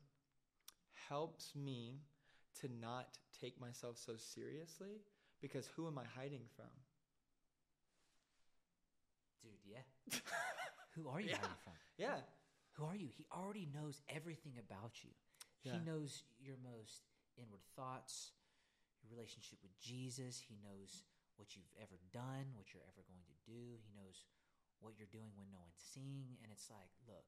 [1.09, 2.05] helps me
[2.61, 3.07] to not
[3.39, 5.01] take myself so seriously
[5.41, 6.71] because who am I hiding from?
[9.41, 9.85] Dude, yeah.
[10.95, 11.37] Who are you Yeah.
[11.37, 11.73] hiding from?
[11.97, 12.21] Yeah.
[12.73, 13.07] Who are you?
[13.07, 15.11] He already knows everything about you.
[15.63, 15.73] Yeah.
[15.73, 17.07] He knows your most
[17.37, 18.31] inward thoughts,
[19.01, 20.39] your relationship with Jesus.
[20.39, 21.03] He knows
[21.37, 23.79] what you've ever done, what you're ever going to do.
[23.79, 24.25] He knows
[24.79, 26.35] what you're doing when no one's seeing.
[26.43, 27.27] And it's like, look,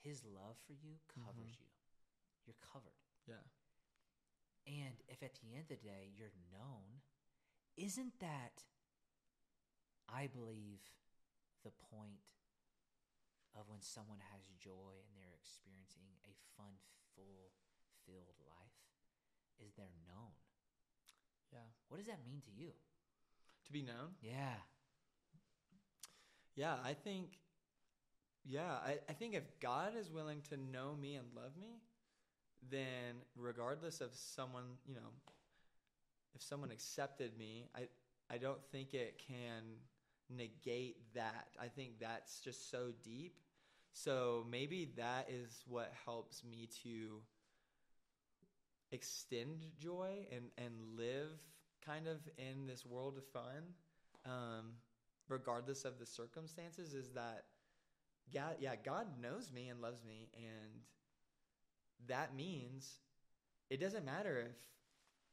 [0.00, 1.24] his love for you mm-hmm.
[1.24, 1.68] covers you.
[2.44, 2.96] You're covered.
[3.28, 3.44] Yeah.
[4.66, 7.02] And if at the end of the day you're known,
[7.76, 8.62] isn't that,
[10.08, 10.80] I believe,
[11.64, 12.24] the point
[13.56, 16.76] of when someone has joy and they're experiencing a fun,
[17.16, 17.52] full,
[18.06, 18.78] filled life?
[19.60, 20.32] Is they're known.
[21.52, 21.68] Yeah.
[21.88, 22.72] What does that mean to you?
[23.66, 24.16] To be known?
[24.22, 24.56] Yeah.
[26.54, 27.38] Yeah, I think
[28.44, 31.82] yeah, I, I think if God is willing to know me and love me,
[32.68, 35.10] then regardless of someone, you know,
[36.34, 37.88] if someone accepted me, I
[38.32, 39.62] I don't think it can
[40.28, 41.48] negate that.
[41.60, 43.34] I think that's just so deep.
[43.92, 47.20] So maybe that is what helps me to
[48.92, 51.40] extend joy and and live
[51.84, 53.74] kind of in this world of fun.
[54.26, 54.72] Um,
[55.28, 57.44] regardless of the circumstances, is that
[58.32, 60.82] God, yeah, God knows me and loves me, and
[62.08, 62.98] that means
[63.68, 64.56] it doesn't matter if,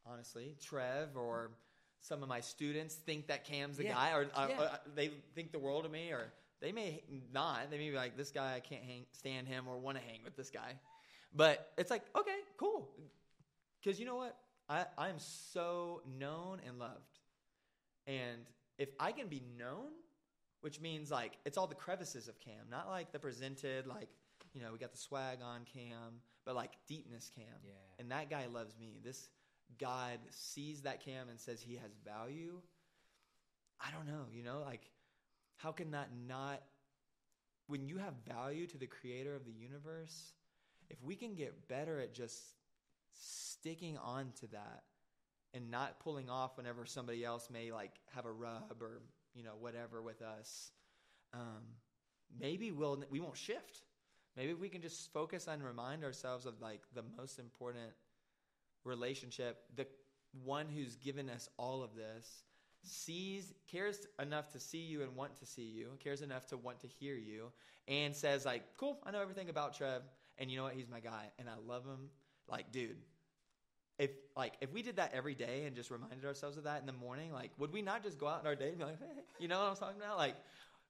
[0.06, 1.50] honestly, Trev or
[2.00, 4.60] some of my students think that Kam's the Yeah, guy, or uh, yeah.
[4.60, 7.02] uh, they think the world of me, or they may
[7.32, 7.70] not.
[7.70, 10.20] They may be like, this guy, I can't hang, stand him, or want to hang
[10.24, 10.74] with this guy.
[11.34, 12.88] But it's like, okay, cool,
[13.82, 14.36] because you know what?
[14.68, 17.18] I I'm so known and loved,
[18.06, 18.38] and
[18.78, 19.90] if I can be known,
[20.60, 24.08] which means like it's all the crevices of Kam, not like the presented, like
[24.54, 27.44] you know we got the swag on Kam, but like deepness Kam.
[27.64, 27.72] Yeah.
[27.98, 29.00] And that guy loves me.
[29.02, 29.28] This
[29.78, 32.60] God sees that Kam and says he has value.
[33.80, 34.90] I don't know, you know, like
[35.56, 36.62] how can that not
[37.66, 40.32] when you have value to the creator of the universe,
[40.88, 42.42] if we can get better at just
[43.12, 44.82] sticking on to that
[45.54, 49.02] and not pulling off whenever somebody else may like have a rub or
[49.34, 50.70] you know whatever with us
[51.34, 51.62] um,
[52.38, 53.82] maybe we'll we won't shift
[54.38, 57.90] maybe we can just focus and remind ourselves of like the most important
[58.84, 59.86] relationship the
[60.44, 62.44] one who's given us all of this
[62.84, 66.80] sees cares enough to see you and want to see you cares enough to want
[66.80, 67.50] to hear you
[67.88, 70.02] and says like cool i know everything about trev
[70.38, 72.08] and you know what he's my guy and i love him
[72.48, 72.96] like dude
[73.98, 76.86] if like if we did that every day and just reminded ourselves of that in
[76.86, 78.98] the morning, like would we not just go out in our day and be like,
[78.98, 80.16] hey, you know what I'm talking about?
[80.16, 80.36] Like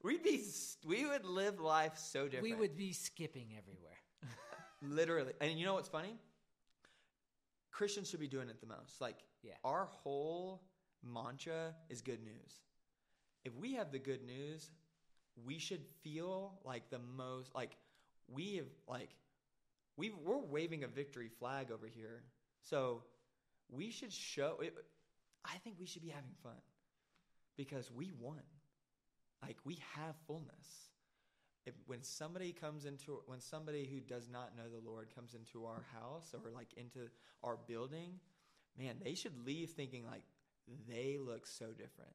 [0.03, 0.43] we'd be
[0.87, 2.43] we would live life so different.
[2.45, 3.97] We would be skipping everywhere.
[4.83, 5.33] literally.
[5.41, 6.17] And you know what's funny?
[7.71, 9.01] Christians should be doing it the most.
[9.01, 9.55] Like Yeah.
[9.65, 10.63] our whole
[11.03, 12.61] mantra is good news.
[13.45, 14.71] If we have the good news,
[15.45, 17.77] we should feel like the most like
[18.29, 19.11] we have like
[19.97, 22.23] we we're waving a victory flag over here.
[22.63, 23.03] So
[23.71, 24.75] we should show it,
[25.45, 26.61] I think we should be having fun
[27.57, 28.41] because we won.
[29.43, 30.91] Like we have fullness.
[31.67, 35.67] If, when somebody comes into when somebody who does not know the Lord comes into
[35.67, 37.11] our house or like into
[37.43, 38.15] our building,
[38.79, 40.23] man, they should leave thinking like
[40.89, 42.15] they look so different.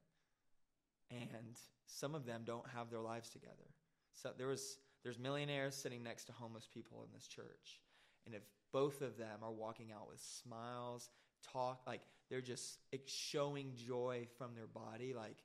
[1.11, 3.69] And some of them don't have their lives together.
[4.13, 7.81] So there was there's millionaires sitting next to homeless people in this church.
[8.25, 11.09] And if both of them are walking out with smiles,
[11.51, 15.43] talk like they're just showing joy from their body like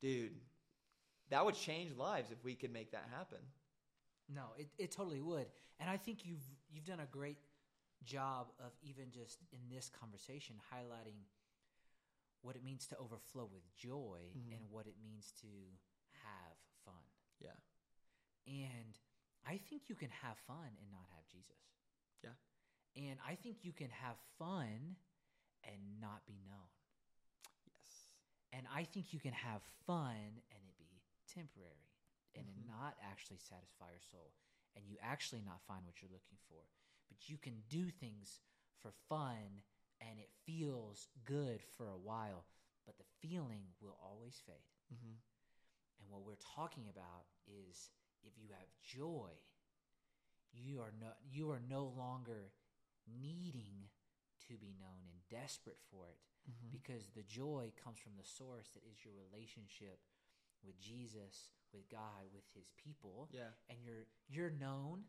[0.00, 0.36] dude,
[1.30, 3.38] that would change lives if we could make that happen.
[4.28, 5.46] No, it, it totally would.
[5.78, 7.38] And I think you've you've done a great
[8.04, 11.18] job of even just in this conversation highlighting
[12.42, 14.56] what it means to overflow with joy Mhm.
[14.56, 15.46] and what it means to
[16.24, 17.04] have fun.
[17.40, 17.56] Yeah.
[18.46, 18.98] And
[19.44, 21.58] I think you can have fun and not have Jesus.
[22.22, 22.34] Yeah.
[22.94, 24.96] And I think you can have fun
[25.64, 26.70] and not be known.
[27.66, 28.12] Yes.
[28.52, 30.65] And I think you can have fun and
[31.36, 31.88] temporary
[32.34, 32.66] and it Mhm.
[32.66, 34.32] not actually satisfy your soul
[34.74, 36.62] and you actually not find what you're looking for.
[37.08, 38.40] But you can do things
[38.80, 39.62] for fun
[40.00, 42.46] and it feels good for a while,
[42.86, 44.68] but the feeling will always fade.
[44.92, 45.16] Mm-hmm.
[46.00, 47.90] And what we're talking about is
[48.22, 49.32] if you have joy,
[50.52, 52.52] you are no you are no longer
[53.06, 53.88] needing
[54.48, 56.18] to be known and desperate for it
[56.48, 56.70] Mm-hmm.
[56.70, 59.98] because the joy comes from the source that is your relationship
[60.66, 63.50] with Jesus, with God, with his people Yeah.
[63.68, 65.04] and you're you're known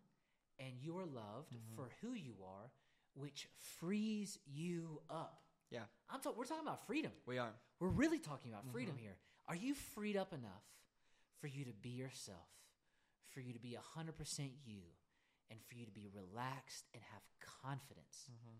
[0.60, 1.76] and you are loved Mhm.
[1.76, 2.72] for who you are
[3.13, 5.43] which frees you up.
[5.72, 5.88] Yeah.
[6.08, 7.12] I'm talk- we're talking about freedom.
[7.26, 7.54] We are.
[7.80, 9.00] We're really talking about freedom Mhm.
[9.00, 9.17] here.
[9.48, 10.63] Are you freed up enough
[11.39, 12.48] for you to be yourself,
[13.30, 14.96] for you to be 100% you,
[15.50, 18.30] and for you to be relaxed and have confidence?
[18.30, 18.58] Mm-hmm.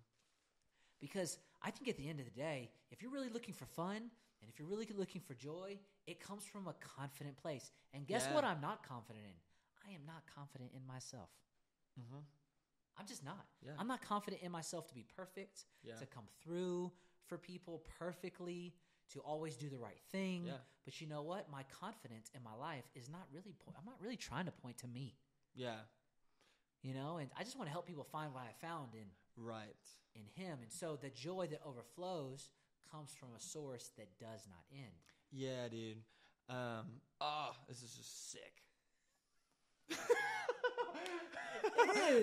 [1.00, 4.12] Because I think at the end of the day, if you're really looking for fun
[4.42, 7.72] and if you're really looking for joy, it comes from a confident place.
[7.94, 8.36] And guess Yeah.
[8.36, 9.34] what I'm not confident in?
[9.90, 11.30] I am not confident in myself.
[12.00, 12.20] Mm-hmm.
[12.98, 13.46] I'm just not.
[13.62, 13.74] Yeah.
[13.78, 15.96] I'm not confident in myself to be perfect, Yeah.
[15.98, 16.92] to come through
[17.26, 18.76] for people perfectly,
[19.10, 20.46] to always do the right thing.
[20.46, 20.58] Yeah.
[20.84, 21.50] But you know what?
[21.50, 24.78] My confidence in my life is not really po- I'm not really trying to point
[24.80, 25.18] to me,
[25.54, 25.86] Yeah.
[26.82, 27.18] you know?
[27.18, 29.76] And I just want to help people find what I found in Right.
[30.16, 30.62] in him.
[30.62, 32.50] And so the joy that overflows
[32.92, 34.92] comes from a source that does not end.
[35.32, 35.98] Yeah, dude.
[36.50, 36.86] Um.
[37.20, 38.54] Oh, this is just sick.
[39.90, 39.98] is.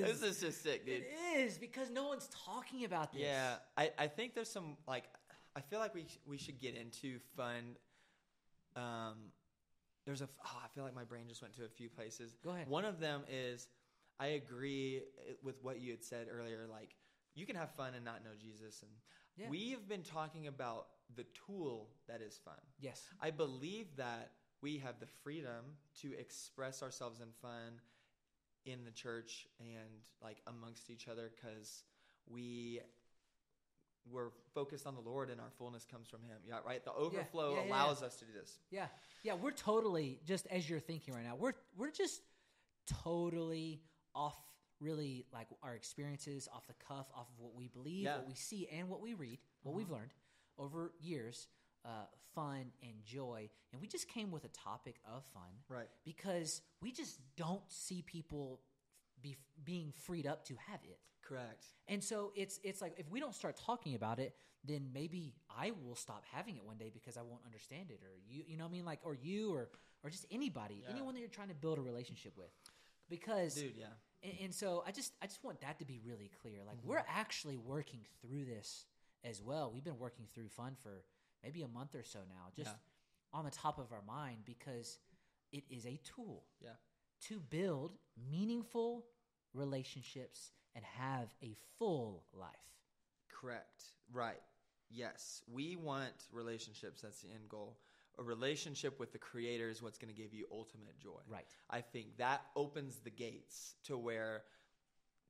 [0.05, 1.03] This is just sick, dude.
[1.03, 3.23] It is because no one's talking about this.
[3.23, 5.05] Yeah, I, I think there's some like
[5.57, 7.77] I feel like we we should get into fun.
[8.77, 9.31] Um,
[10.07, 12.35] there's a oh, I feel like my brain just went to a few places.
[12.43, 12.69] Go ahead.
[12.69, 13.69] One of them is
[14.19, 16.67] I agree uh, with what you had said earlier.
[16.71, 16.95] Like
[17.35, 18.91] you can have fun and not know Jesus, and
[19.37, 19.49] Yeah.
[19.49, 22.55] we have been talking about the tool that is fun.
[22.81, 23.03] Yes.
[23.21, 27.81] I believe that we have the freedom to express ourselves in fun
[28.65, 31.85] in the church and like amongst each other because
[32.27, 32.81] we
[34.11, 36.37] we're focused on the Lord and our fullness comes from Him.
[36.47, 36.85] Yeah, right.
[36.85, 38.59] The overflow yeah, yeah, allows us to do this.
[38.71, 38.87] Yeah.
[39.23, 41.37] Yeah, we're totally just as you're thinking right now.
[41.37, 42.21] We're we're just
[43.03, 43.81] totally
[44.15, 44.37] off
[44.81, 48.17] really like our experiences off the cuff off of what we believe, Yeah.
[48.19, 50.13] what we see and what we read, what we've learned
[50.59, 51.49] over years,
[51.85, 53.49] uh, fun and joy.
[53.73, 55.89] And we just came with a topic of fun Right.
[56.05, 58.61] because we just don't see people
[59.21, 61.01] be being freed up to have it.
[61.23, 61.65] Correct.
[61.89, 65.71] And so it's it's like if we don't start talking about it, then maybe I
[65.71, 68.65] will stop having it one day because I won't understand it, or you you know
[68.65, 69.71] what I mean, like or you or
[70.03, 70.91] or just anybody, Yeah.
[70.91, 72.51] anyone that you're trying to build a relationship with,
[73.09, 73.87] because Dude, yeah.
[74.25, 76.61] And, and so I just I just want that to be really clear.
[76.67, 77.19] Like we're mm-hmm.
[77.19, 78.87] actually working through this
[79.23, 79.71] as well.
[79.73, 81.05] We've been working through fun for
[81.43, 83.39] maybe a month or so now, just Yeah.
[83.39, 84.99] on the top of our mind because
[85.53, 86.77] it is a tool Yeah.
[87.23, 89.07] to build meaningful
[89.53, 92.51] relationships and have a full life.
[93.29, 93.85] Correct.
[94.13, 94.43] Right.
[94.91, 95.43] Yes.
[95.47, 97.03] We want relationships.
[97.03, 97.79] That's the end goal.
[98.19, 101.21] A relationship with the Creator is what's going to give you ultimate joy.
[101.29, 101.47] Right.
[101.71, 104.43] I think that opens the gates to where,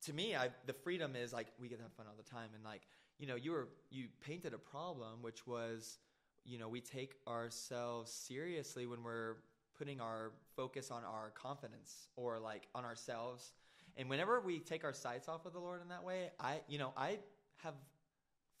[0.05, 2.49] to me, I the freedom is like we get to have fun all the time,
[2.53, 2.81] and like
[3.19, 5.99] you know, you were you painted a problem, which was,
[6.43, 9.37] you know, we take ourselves seriously when we're
[9.77, 13.51] putting our focus on our confidence or like on ourselves.
[13.97, 16.77] And whenever we take our sights off of the Lord in that way, I, you
[16.77, 17.19] know, I
[17.63, 17.73] have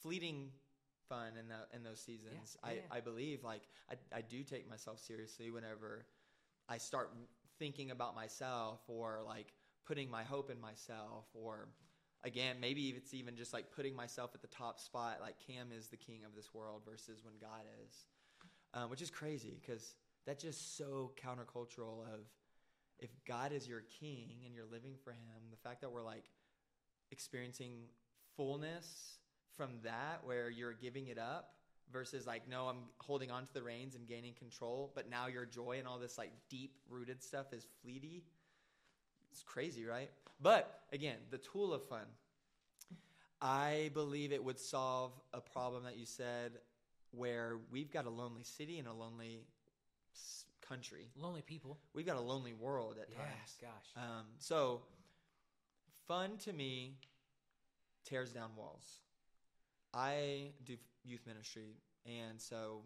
[0.01, 0.49] fleeting
[1.09, 2.57] fun in that in those seasons.
[2.63, 6.05] Yeah, yeah, I, I believe like I, I do take myself seriously whenever
[6.67, 7.11] I start
[7.59, 9.53] thinking about myself or like
[9.85, 11.69] putting my hope in myself or
[12.23, 15.87] again maybe it's even just like putting myself at the top spot like Kam is
[15.87, 18.05] the king of this world versus when god is
[18.73, 22.21] um, which is crazy because that's just so countercultural of
[22.99, 26.25] if god is your king and you're living for him the fact that we're like
[27.11, 27.83] experiencing
[28.35, 29.19] fullness
[29.55, 31.51] from that where you're giving it up
[31.91, 35.45] versus like no i'm holding on to the reins and gaining control but now your
[35.45, 38.23] joy and all this like deep rooted stuff is fleety.
[39.31, 40.09] It's crazy right?
[40.41, 42.05] But again the tool of fun.
[43.41, 46.53] I believe it would solve a problem that you said
[47.11, 49.45] where we've got a lonely city and a lonely
[50.67, 51.09] country.
[51.15, 51.77] Lonely people.
[51.93, 53.57] we've got a lonely world at Yeah, times.
[53.61, 54.03] gosh.
[54.03, 54.81] um, so
[56.07, 56.95] fun to me
[58.03, 58.99] tears down walls
[59.95, 62.81] I do youth ministry, and so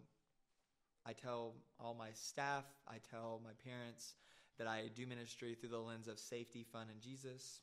[1.06, 4.14] I tell all my staff, I tell my parents
[4.60, 7.62] that I do ministry through the lens of safety, fun, and Jesus.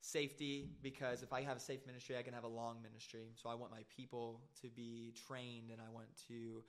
[0.00, 3.32] Safety, because if I have a safe ministry, I can have a long ministry.
[3.36, 6.64] So I want my people to be trained, and I want to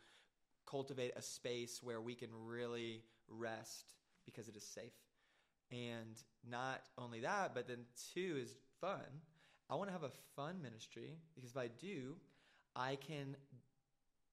[0.69, 4.93] cultivate a space where we can really rest because it is safe.
[5.71, 9.01] And not only that, but then two is fun.
[9.69, 12.15] I want to have a fun ministry because if I do,
[12.75, 13.35] I can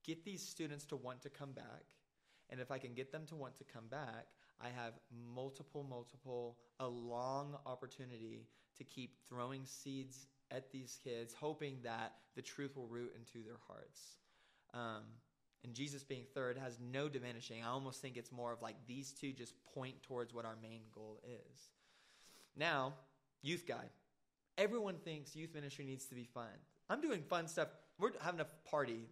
[0.04, 1.84] get these students to want to come back.
[2.50, 4.26] And if I can get them to want to come back,
[4.60, 4.92] I have
[5.34, 12.42] multiple, multiple, a long opportunity to keep throwing seeds at these kids, hoping that the
[12.42, 14.16] truth will root into their hearts.
[14.74, 15.02] Um,
[15.64, 17.62] and Jesus being third has no diminishing.
[17.62, 20.82] I almost think it's more of like these two just point towards what our main
[20.94, 21.60] goal is.
[22.56, 22.94] Now,
[23.42, 23.84] youth guy.
[24.58, 26.50] Everyone thinks youth ministry needs to be fun.
[26.90, 27.68] I'm doing fun stuff.
[27.98, 29.08] We're having a party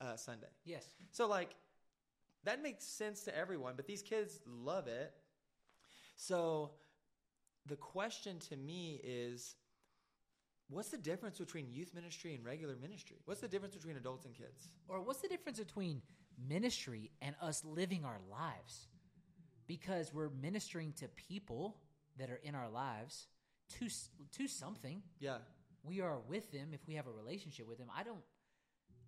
[0.00, 0.46] uh, Sunday.
[0.64, 0.86] Yes.
[1.10, 1.54] So, like,
[2.44, 5.12] that makes sense to everyone, but these kids love it.
[6.16, 6.70] So,
[7.66, 9.54] the question to me is
[10.70, 13.16] what's the difference between youth ministry and regular ministry?
[13.26, 14.68] What's the difference between adults and kids?
[14.88, 16.00] Or what's the difference between
[16.48, 18.88] ministry and us living our lives?
[19.66, 21.76] Because we're ministering to people
[22.18, 23.26] that are in our lives
[23.78, 23.88] to
[24.38, 25.02] to something.
[25.18, 25.38] Yeah.
[25.82, 27.88] We are with them if we have a relationship with them.
[27.96, 28.20] I don't.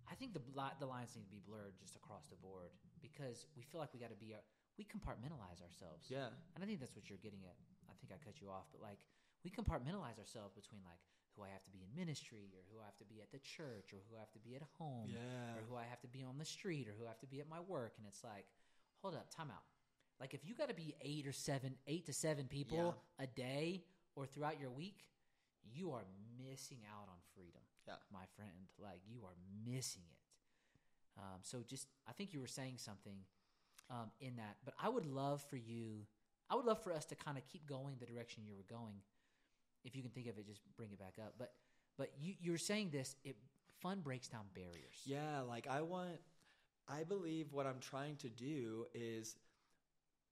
[0.09, 0.41] I think the
[0.79, 2.71] the lines need to be blurred just across the board
[3.01, 4.33] because we feel like we got to be.
[4.33, 4.39] A,
[4.77, 6.09] we compartmentalize ourselves.
[6.09, 6.33] Yeah.
[6.55, 7.53] And I think that's what you're getting at.
[7.87, 8.97] I think I cut you off, but like
[9.45, 10.97] we compartmentalize ourselves between like
[11.37, 13.37] who I have to be in ministry or who I have to be at the
[13.39, 15.57] church or who I have to be at home Yeah.
[15.57, 17.39] or who I have to be on the street or who I have to be
[17.39, 17.93] at my work.
[17.97, 18.45] And it's like,
[19.01, 19.65] hold up, time out.
[20.19, 23.83] Like if you got to be eight or seven, eight to seven people a day
[24.15, 25.05] or throughout your week,
[25.73, 26.03] you are
[26.37, 27.61] missing out on freedom.
[27.87, 27.95] Yeah.
[28.11, 30.17] My friend, like you are missing it.
[31.17, 33.17] Um, so just, I think you were saying something
[33.89, 36.05] um, in that, but I would love for you,
[36.49, 38.95] I would love for us to kind of keep going the direction you were going.
[39.83, 41.33] If you can think of it, just bring it back up.
[41.37, 41.53] But,
[41.97, 43.35] but you, you're saying this, it
[43.81, 45.01] fun breaks down barriers.
[45.05, 46.19] Yeah, like I want
[46.87, 49.35] I believe what I'm trying to do is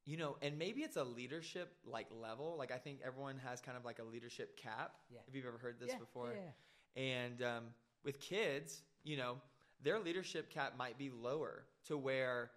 [0.06, 2.56] you know, and maybe it's a leadership like level.
[2.58, 4.96] Like I think everyone has kind of like a leadership cap.
[5.10, 5.20] Yeah.
[5.28, 6.34] If you've ever heard this Yeah, before.
[6.34, 7.02] yeah.
[7.02, 7.64] And um,
[8.04, 9.38] with kids, you know,
[9.84, 12.52] their leadership cap might be lower to where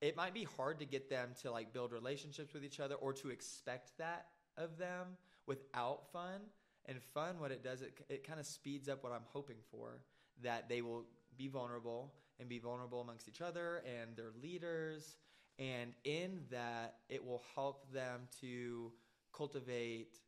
[0.00, 3.12] it might be hard to get them to like build relationships with each other or
[3.12, 6.40] to expect that of them without fun.
[6.86, 10.00] And fun, what it does, it, it kind of speeds up what I'm hoping for
[10.42, 11.04] that they will
[11.36, 15.16] be vulnerable and be vulnerable amongst each other and their leaders.
[15.60, 18.90] And in that, it will help them to
[19.36, 20.18] cultivate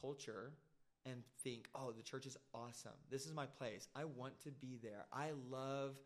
[0.00, 0.52] culture
[1.06, 2.92] and think, oh, the church is awesome.
[3.10, 3.88] This is my place.
[3.94, 5.04] I want to be there.
[5.12, 5.96] I love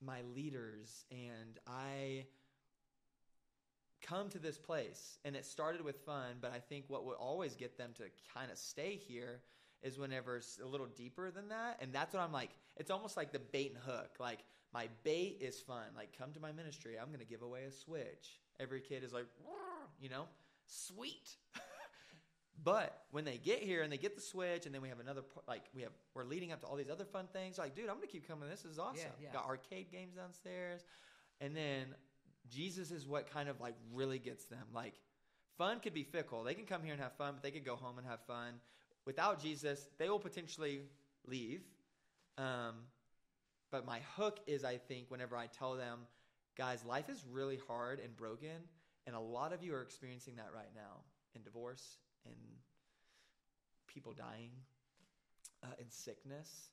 [0.00, 2.24] my leaders and I
[4.00, 5.18] come to this place.
[5.24, 8.50] And it started with fun, but I think what will always get them to kind
[8.50, 9.40] of stay here
[9.82, 11.78] is whenever it's a little deeper than that.
[11.80, 12.50] And that's what I'm like.
[12.76, 14.16] It's almost like the bait and hook.
[14.18, 14.40] Like,
[14.72, 15.84] my bait is fun.
[15.96, 16.98] Like, come to my ministry.
[17.00, 18.40] I'm going to give away a switch.
[18.58, 19.26] Every kid is like,
[20.00, 20.24] you know,
[20.66, 21.36] sweet.
[22.64, 25.22] But when they get here and they get the switch, and then we have another
[25.48, 27.58] like we have we're leading up to all these other fun things.
[27.58, 28.48] Like, dude, I'm gonna keep coming.
[28.48, 29.10] This is awesome.
[29.20, 29.32] yeah.
[29.32, 30.84] Got arcade games downstairs,
[31.40, 31.94] and then
[32.48, 34.64] Jesus is what kind of like really gets them.
[34.72, 34.94] Like,
[35.58, 36.44] fun could be fickle.
[36.44, 38.54] They can come here and have fun, but they could go home and have fun.
[39.06, 40.82] Without Jesus, they will potentially
[41.26, 41.62] leave.
[42.38, 42.74] Um,
[43.72, 46.00] but my hook is, I think, whenever I tell them,
[46.56, 48.68] guys, life is really hard and broken,
[49.06, 51.00] and a lot of you are experiencing that right now
[51.34, 51.96] in divorce,
[52.26, 52.34] in
[53.88, 54.50] people dying,
[55.64, 56.68] uh, in sickness,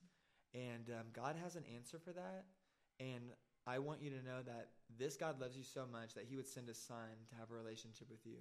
[0.54, 2.44] and um, God has an answer for that.
[3.00, 3.32] And
[3.66, 6.48] I want you to know that this God loves you so much that He would
[6.48, 6.98] send His Son
[7.30, 8.40] to have a relationship with you,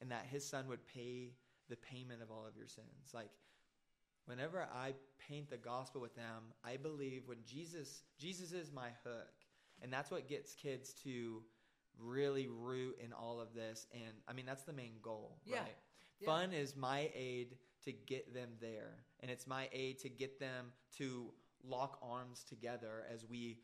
[0.00, 1.32] and that His Son would pay
[1.68, 3.12] the payment of all of your sins.
[3.12, 3.30] Like
[4.30, 4.94] whenever I
[5.28, 9.32] paint the gospel with them, I believe when Jesus Jesus is my hook,
[9.82, 11.42] and that's what gets kids to
[11.98, 13.86] really root in all of this.
[13.92, 15.58] And I mean that's the main goal, Yeah.
[15.62, 15.76] right?
[16.20, 16.26] Yeah.
[16.26, 20.72] Fun is my aid to get them there, and it's my aid to get them
[20.98, 21.32] to
[21.64, 23.58] lock arms together as we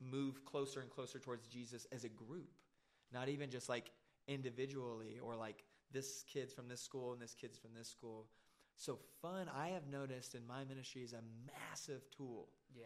[0.00, 2.50] move closer and closer towards Jesus as a group,
[3.12, 3.90] not even just like
[4.28, 8.26] individually or like this kid's from this school and this kid's from this school.
[8.80, 11.20] So fun, I have noticed in my ministry is a
[11.68, 12.48] massive tool.
[12.74, 12.84] Yeah.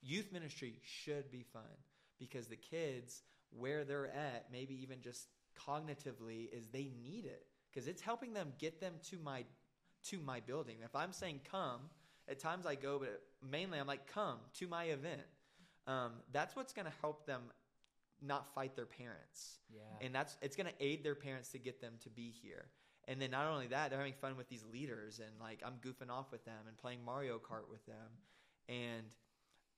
[0.00, 1.76] Youth ministry should be fun
[2.18, 5.28] because the kids where they're at, maybe even just
[5.68, 9.44] cognitively, is they need it because it's helping them get them to my
[10.04, 10.76] to my building.
[10.82, 11.80] If I'm saying come,
[12.30, 15.20] at times I go, but mainly I'm like come to my event.
[15.86, 17.42] Um, that's what's going to help them
[18.22, 19.80] not fight their parents Yeah.
[20.00, 22.64] and that's it's going to aid their parents to get them to be here
[23.08, 26.10] and then not only that they're having fun with these leaders and like i'm goofing
[26.10, 28.10] off with them and playing mario kart with them
[28.68, 29.14] and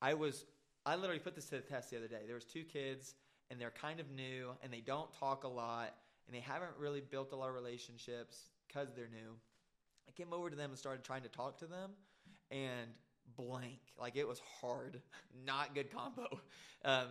[0.00, 0.44] i was
[0.86, 3.14] i literally put this to the test the other day there was two kids
[3.50, 5.94] and they're kind of new and they don't talk a lot
[6.26, 9.34] and they haven't really built a lot of relationships because they're new
[10.08, 11.90] i came over to them and started trying to talk to them
[12.50, 12.90] and
[13.36, 15.00] blank like it was hard
[15.46, 16.26] not good combo
[16.84, 17.08] um,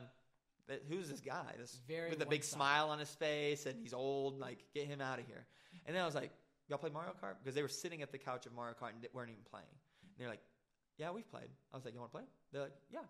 [0.68, 1.54] but who's this guy?
[1.58, 2.44] This Very with a big one-sided.
[2.44, 4.40] smile on his face, and he's old.
[4.40, 5.46] Like, get him out of here.
[5.88, 6.32] And then I was like,
[6.68, 9.08] "Y'all play Mario Kart?" Because they were sitting at the couch of Mario Kart and
[9.14, 9.66] weren't even playing.
[10.04, 10.44] And they're like,
[10.98, 13.06] "Yeah, we've played." I was like, "You want to play?" They're like, "Yeah."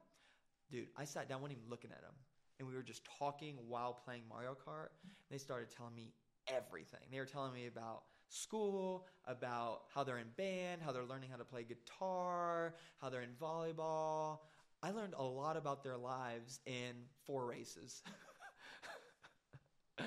[0.70, 2.14] Dude, I sat down, wasn't even looking at them,
[2.60, 4.90] and we were just talking while playing Mario Kart.
[5.32, 6.14] They started telling me
[6.48, 7.00] everything.
[7.12, 11.38] They were telling me about school, about how they're in band, how they're learning how
[11.38, 14.40] to play guitar, how they're in volleyball.
[14.84, 16.94] I learned a lot about their lives in
[17.26, 18.04] four races.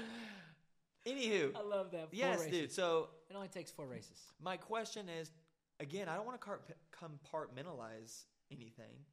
[1.07, 2.11] Anywho, I love that.
[2.11, 2.53] Four yes, races.
[2.53, 2.72] dude.
[2.72, 4.18] So It only takes four races.
[4.42, 5.30] my question is,
[5.78, 6.48] again, I don't want to
[6.92, 9.05] compartmentalize anything,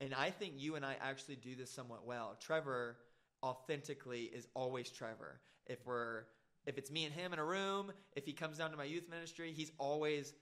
[0.00, 2.36] and I think you and I actually do this somewhat well.
[2.40, 2.96] Trevor,
[3.44, 5.40] authentically, is always Trevor.
[5.66, 6.24] If we're
[6.66, 9.08] if it's me and him in a room, if he comes down to my youth
[9.10, 10.32] ministry, he's always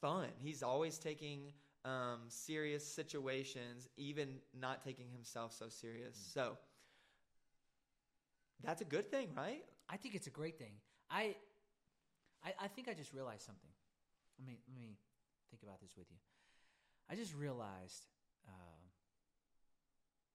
[0.00, 0.28] fun.
[0.40, 1.52] He's always taking
[1.84, 6.16] um, serious situations, even not taking himself so serious.
[6.32, 6.56] So
[8.62, 9.64] that's a good thing, right?
[9.88, 10.72] I think it's a great thing.
[11.10, 11.34] I,
[12.44, 13.70] I, I think I just realized something.
[14.38, 14.98] Let me let me
[15.50, 16.18] think about this with you.
[17.10, 18.04] I just realized
[18.46, 18.82] um,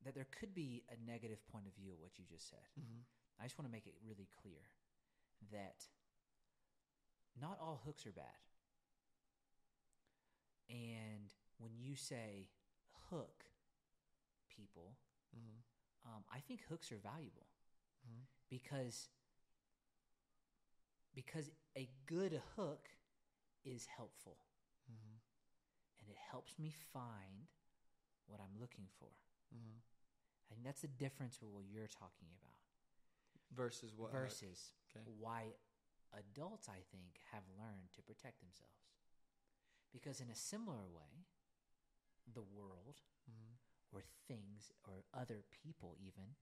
[0.04, 2.66] that there could be a negative point of view of what you just said.
[3.39, 4.62] I just want to make it really clear
[5.51, 5.86] that
[7.39, 8.41] not all hooks are bad.
[10.70, 12.49] And when you say
[13.10, 13.43] hook
[14.49, 14.95] people,
[15.36, 16.14] Mm-hmm.
[16.14, 17.47] um, I think hooks are valuable
[18.08, 18.28] Mhm.
[18.49, 19.10] because
[21.16, 22.89] because a good hook
[23.66, 24.38] is helpful
[24.91, 25.16] Mm-hmm.
[25.99, 27.47] and it helps me find
[28.28, 29.09] what I'm looking for.
[29.55, 29.80] Mm-hmm.
[30.51, 32.57] I think that's the difference with what you're talking about
[33.55, 34.11] Versus what?
[34.11, 35.05] versus Okay.
[35.20, 35.53] why
[36.18, 38.89] adults I think have learned to protect themselves.
[39.91, 41.26] Because in a similar way,
[42.34, 43.53] the world Mm-hmm.
[43.91, 46.36] or things or other people even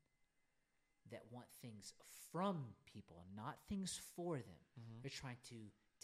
[1.10, 1.94] that want things
[2.32, 4.62] from people, not things for them.
[4.80, 5.02] Mm-hmm.
[5.02, 5.56] They're trying to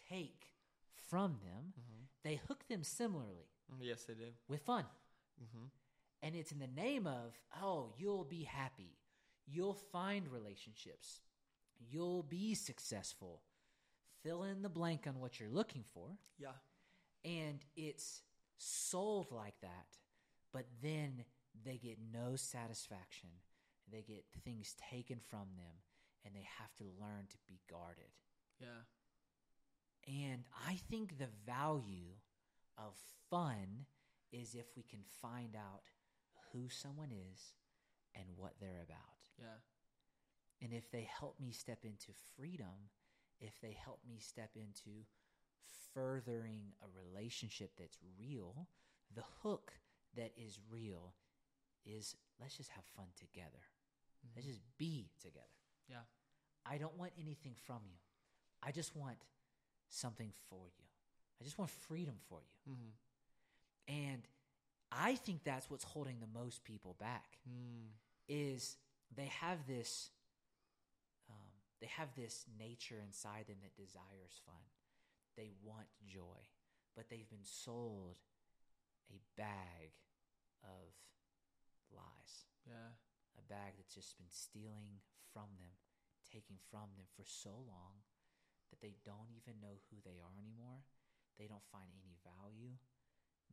[0.10, 0.48] take
[1.10, 1.74] from them.
[1.80, 2.04] Mm-hmm.
[2.24, 3.48] They hook them similarly
[3.80, 4.32] Yes, they do.
[4.48, 4.86] with fun.
[5.42, 5.66] Mm-hmm.
[6.24, 8.98] And it's in the name of, oh, you'll be happy.
[9.46, 11.22] You'll find relationships.
[11.80, 13.42] You'll be successful.
[14.24, 16.18] Fill in the blank on what you're looking for.
[16.40, 16.50] Yeah.
[17.24, 18.24] And it's
[18.58, 19.88] sold like that,
[20.52, 21.24] but then
[21.64, 23.30] they get no satisfaction.
[23.92, 25.82] They get things taken from them,
[26.26, 28.12] and they have to learn to be guarded.
[28.60, 28.86] Yeah.
[30.08, 32.16] And I think the value
[32.78, 32.96] of
[33.30, 33.86] fun
[34.32, 35.84] is if we can find out
[36.52, 37.54] who someone is
[38.16, 39.30] and what they're about.
[39.40, 39.60] Yeah.
[40.62, 42.90] And if they help me step into freedom,
[43.40, 45.06] if they help me step into
[45.94, 48.68] furthering a relationship that's real,
[49.16, 49.74] the hook
[50.16, 51.14] that is real
[51.86, 53.64] is let's just have fun together.
[54.36, 55.46] Let's just be together.
[55.90, 56.06] Yeah.
[56.66, 57.98] I don't want anything from you.
[58.62, 59.18] I just want
[59.90, 60.86] something for you.
[61.40, 62.74] I just want freedom for you.
[62.74, 63.94] Mm-hmm.
[64.14, 64.22] And
[64.92, 67.92] I think that's what's holding the most people back Mm.
[68.28, 68.78] is
[69.16, 70.12] they have this
[71.30, 71.36] um,
[71.80, 74.64] they have this nature inside them that desires fun.
[75.38, 76.50] They want joy,
[76.96, 78.18] but they've been sold
[79.10, 79.92] a bag
[80.64, 80.92] of
[81.96, 82.92] lies, Yeah.
[83.38, 85.02] A bag that's just been stealing
[85.34, 85.78] from them,
[86.26, 88.04] taking from them for so long
[88.70, 90.84] that they don't even know who they are anymore.
[91.40, 92.76] They don't find any value.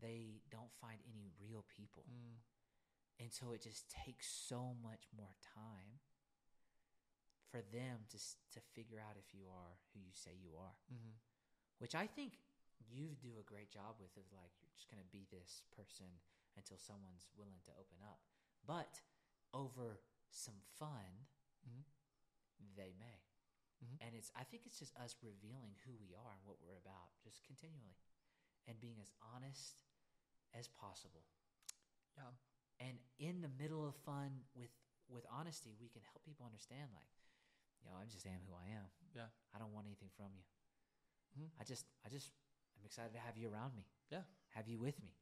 [0.01, 2.03] They don't find any real people.
[2.09, 2.41] Mm.
[3.23, 6.03] And so it just takes so much more time
[7.47, 11.15] for them to to figure out if you are who you say you are, Mm-hmm.
[11.79, 12.43] which I think
[12.83, 16.11] you do a great job with of like you're just going to be this person
[16.59, 18.19] until someone's willing to open up.
[18.67, 18.99] But
[19.55, 20.01] over
[20.31, 21.27] some fun,
[21.67, 21.85] Mhm.
[22.75, 23.23] they may.
[23.83, 23.97] Mhm.
[24.01, 27.11] And it's I think it's just us revealing who we are and what we're about
[27.23, 27.97] just continually
[28.67, 29.79] and being as honest
[30.53, 31.25] as possible.
[32.17, 32.31] Yeah.
[32.81, 34.71] and in the middle of fun with
[35.09, 37.09] with honesty we can help people understand like
[37.81, 39.29] you know i just am who i am Yeah.
[39.53, 40.45] i don't want anything from you
[41.37, 41.51] Mhm.
[41.59, 42.33] i just i just
[42.77, 44.25] i'm excited to have you around me Yeah.
[44.51, 45.17] have you with me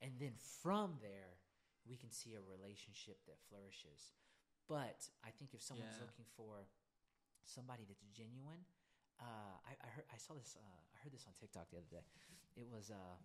[0.00, 1.38] and then from there
[1.88, 4.12] we can see a relationship that flourishes.
[4.68, 6.04] But i think if someone's Yeah.
[6.04, 6.68] looking for
[7.44, 8.62] somebody that's genuine
[9.18, 11.88] uh, I, I heard i saw this uh, i heard this on tiktok the other
[11.90, 12.04] day.
[12.54, 13.16] It was uh,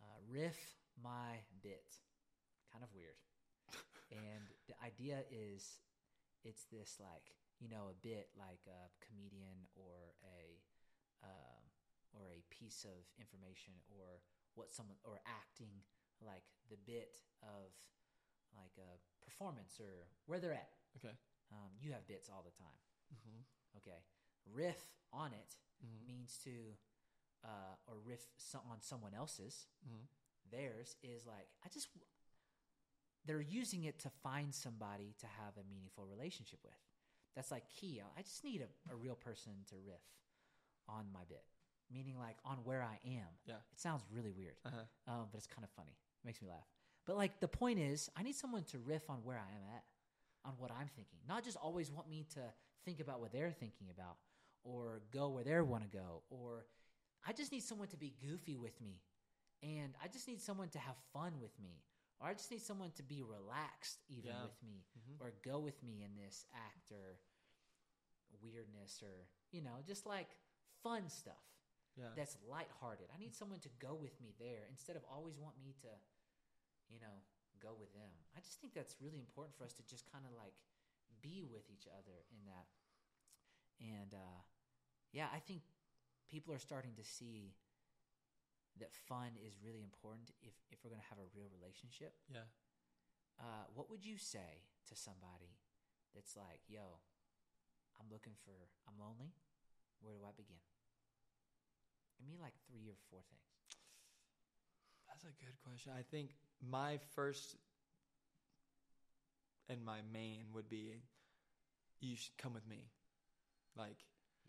[0.00, 0.56] uh, riff
[1.02, 1.88] my bit.
[2.72, 3.18] Kind of weird.
[4.10, 5.82] And the idea is
[6.44, 10.40] it's this like you know a bit like a comedian or a
[11.26, 11.62] um,
[12.14, 14.22] or a piece of information or
[14.54, 15.82] what someone or acting
[16.24, 17.72] like the bit of
[18.56, 21.14] like a performance or where they're at Okay.
[21.52, 22.80] um, you have bits all the time
[23.14, 23.78] Mm-hmm.
[23.78, 24.00] okay
[24.52, 24.80] riff
[25.12, 25.54] on it
[25.84, 26.06] Mm-hmm.
[26.06, 26.50] means to
[27.44, 28.22] uh, or riff
[28.70, 30.04] on someone else's Mm-hmm.
[30.50, 31.88] theirs is like i just
[33.26, 36.78] they're using it to find somebody to have a meaningful relationship with
[37.34, 40.02] that's like key i just need a, a real person to riff
[40.88, 41.42] on my bit
[41.92, 43.56] meaning like on where i am Yeah.
[43.72, 45.12] it sounds really weird Uh-huh.
[45.12, 45.96] um, but it's kind of funny
[46.26, 46.66] makes me laugh.
[47.06, 49.84] But like the point is i need someone to riff on where i am at
[50.44, 51.18] on what i'm thinking.
[51.28, 52.40] Not just always want me to
[52.84, 54.16] think about what they're thinking about
[54.64, 56.66] or go where they want to go or
[57.26, 59.00] i just need someone to be goofy with me.
[59.62, 61.82] And i just need someone to have fun with me.
[62.20, 64.42] Or i just need someone to be relaxed even Yeah.
[64.44, 65.20] with me Mhm.
[65.20, 67.18] or go with me in this act or
[68.42, 70.28] weirdness or you know just like
[70.82, 71.42] fun stuff
[71.96, 72.12] Yeah.
[72.12, 73.08] that's lighthearted.
[73.08, 75.88] I need someone to go with me there instead of always want me to,
[76.92, 77.24] you know,
[77.56, 78.12] go with them.
[78.36, 80.52] I just think that's really important for us to just kind of like
[81.24, 82.68] be with each other in that.
[83.80, 84.40] And uh,
[85.12, 85.64] yeah, I think
[86.28, 87.56] people are starting to see
[88.76, 92.12] that fun is really important if, if we're going to have a real relationship.
[92.28, 92.44] yeah.
[93.36, 95.60] Uh, what would you say to somebody
[96.16, 97.04] that's like, yo,
[98.00, 98.56] I'm looking for,
[98.88, 99.32] I'm lonely.
[100.00, 100.60] Where do I begin?
[102.18, 103.42] Give me like three or four things.
[105.08, 105.92] That's a good question.
[105.96, 107.56] I think my first
[109.68, 110.96] and my main would be
[112.00, 112.90] you should come with me.
[113.76, 113.98] Like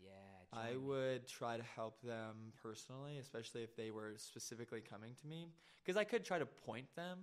[0.00, 0.10] Yeah.
[0.52, 5.52] I would try to help them personally, especially if they were specifically coming to me,
[5.84, 7.18] because I could try to point them.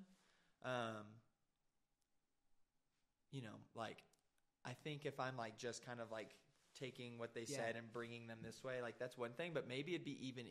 [0.63, 1.05] Um,
[3.31, 4.03] you know, like
[4.65, 6.35] I think if I'm like just kind of like
[6.75, 7.57] taking what they Yeah.
[7.57, 9.53] said and bringing them this way, like that's one thing.
[9.53, 10.47] But maybe it'd be even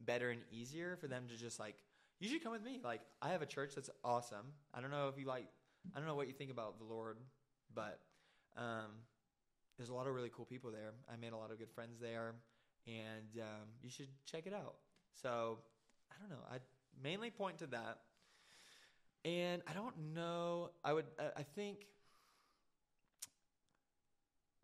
[0.00, 1.76] better and easier for them to just like,
[2.20, 2.80] you should come with me.
[2.82, 4.52] Like I have a church that's awesome.
[4.72, 5.46] I don't know if you like,
[5.94, 7.18] I don't know what you think about the Lord,
[7.74, 8.00] but
[8.56, 8.92] um,
[9.76, 10.92] there's a lot of really cool people there.
[11.12, 12.34] I made a lot of good friends there,
[12.86, 14.76] and um, you should check it out.
[15.20, 15.58] So
[16.10, 16.44] I don't know.
[16.50, 16.58] I
[17.02, 17.98] mainly point to that,
[19.24, 20.70] and I don't know.
[20.84, 21.06] I would.
[21.18, 21.86] I- I think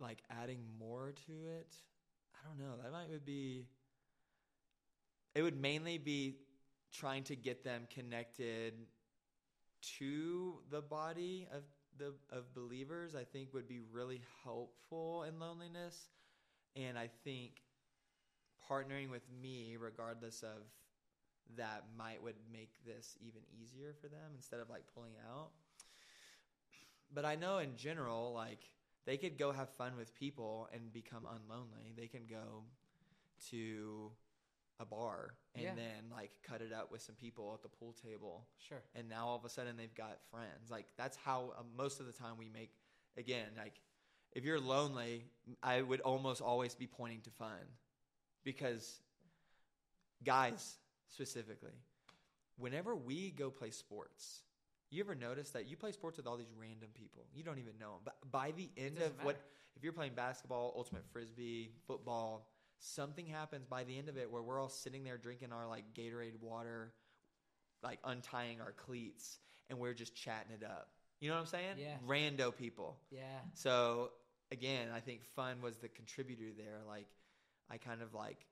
[0.00, 1.74] like adding more to it.
[2.34, 2.82] I don't know.
[2.82, 3.66] That might would be.
[5.34, 6.36] It would mainly be
[6.92, 8.74] trying to get them connected
[9.98, 11.62] to the body of
[11.98, 16.08] the of believers I think would be really helpful in loneliness
[16.76, 17.62] and I think
[18.70, 20.62] partnering with me regardless of
[21.56, 25.50] that might would make this even easier for them instead of like pulling out
[27.12, 28.64] but I know in general like
[29.06, 32.64] they could go have fun with people and become unlonely they can go
[33.50, 34.10] to
[34.78, 35.74] a bar and Yeah.
[35.74, 38.82] then like cut it up with some people at the pool table Sure.
[38.94, 40.70] and now all of a sudden they've got friends.
[40.70, 42.70] Like that's how uh, most of the time we make.
[43.16, 43.74] Again, like
[44.32, 45.24] if you're lonely,
[45.62, 47.58] I would almost always be pointing to fun,
[48.44, 49.00] because
[50.24, 50.76] guys
[51.08, 51.74] specifically,
[52.56, 54.42] whenever we go play sports,
[54.90, 57.26] you ever notice that you play sports with all these random people?
[57.34, 58.00] You don't even know them.
[58.04, 59.40] But by the end of doesn't what,
[59.76, 64.42] if you're playing basketball, ultimate frisbee, football, something happens by the end of it where
[64.42, 66.92] we're all sitting there drinking our like Gatorade water,
[67.82, 69.38] like untying our cleats,
[69.68, 70.88] and we're just chatting it up.
[71.20, 71.76] You know what I'm saying?
[71.78, 71.96] Yeah.
[72.06, 72.96] Rando people.
[73.10, 73.20] Yeah.
[73.54, 74.10] So
[74.50, 76.80] again, I think fun was the contributor there.
[76.86, 77.06] Like
[77.70, 78.46] I kind of like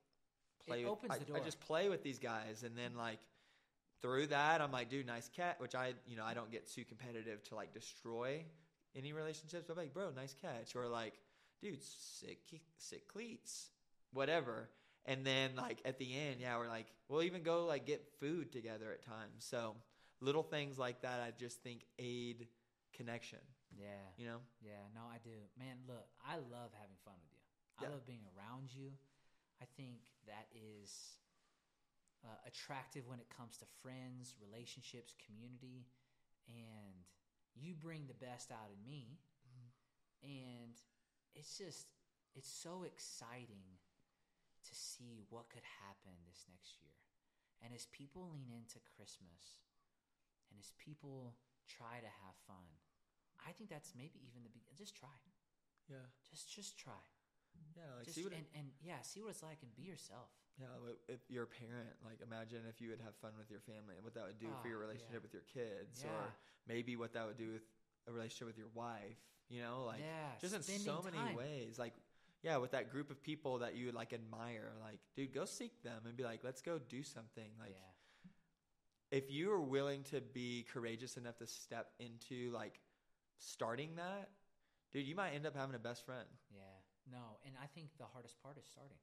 [0.65, 0.83] play.
[0.83, 1.45] It opens I, the I door.
[1.45, 3.19] just play with these guys, and then like
[4.01, 5.59] through that, I'm like, dude, nice catch.
[5.59, 8.43] Which I, you know, I don't get too competitive to like destroy
[8.95, 9.65] any relationships.
[9.67, 11.13] But I'm like, bro, nice catch, or like,
[11.61, 12.39] dude, sick,
[12.77, 13.69] sick cleats,
[14.13, 14.69] whatever.
[15.05, 18.51] And then like at the end, yeah, we're like, we'll even go like get food
[18.51, 19.39] together at times.
[19.39, 19.75] So
[20.21, 22.47] little things like that, I just think aid
[22.93, 23.39] connection.
[23.77, 23.87] Yeah.
[24.17, 24.37] You know.
[24.61, 25.35] Yeah, no, I do.
[25.57, 27.39] Man, look, I love having fun with you.
[27.79, 27.89] I Yeah.
[27.93, 28.91] love being around you.
[29.61, 31.17] I think that is
[32.25, 35.87] uh, attractive when it comes to friends, relationships, community,
[36.47, 37.07] and
[37.55, 39.19] you bring the best out in me.
[40.23, 40.75] And
[41.35, 41.87] it's just,
[42.35, 43.79] it's so exciting
[44.67, 46.95] to see what could happen this next year.
[47.63, 49.63] And as people lean into Christmas,
[50.51, 51.35] and as people
[51.67, 52.67] try to have fun,
[53.43, 54.75] I think that's maybe even the beginning.
[54.75, 55.15] Just try.
[55.87, 56.07] Yeah.
[56.27, 56.99] Just just try.
[57.75, 60.31] Yeah, like just, see what and, and yeah, see what it's like and be yourself.
[60.59, 60.67] Yeah,
[61.07, 64.03] if you're a parent, like imagine if you would have fun with your family and
[64.03, 64.87] what that would do Oh, for your oh, yeah.
[64.87, 66.11] relationship with your kids, Yeah.
[66.11, 66.33] or
[66.67, 67.63] maybe what that would do with
[68.07, 69.17] a relationship with your wife.
[69.49, 71.35] You know, like yeah, just in so many time.
[71.35, 71.79] ways.
[71.79, 71.93] Like,
[72.43, 75.81] yeah, with that group of people that you would like admire, like, dude, go seek
[75.81, 77.49] them and be like, let's go do something.
[77.59, 82.79] Like, yeah, if you are willing to be courageous enough to step into like
[83.39, 84.29] starting that,
[84.93, 86.27] dude, you might end up having a best friend.
[86.53, 86.61] yeah.
[87.11, 88.97] No, and I think the hardest part is starting.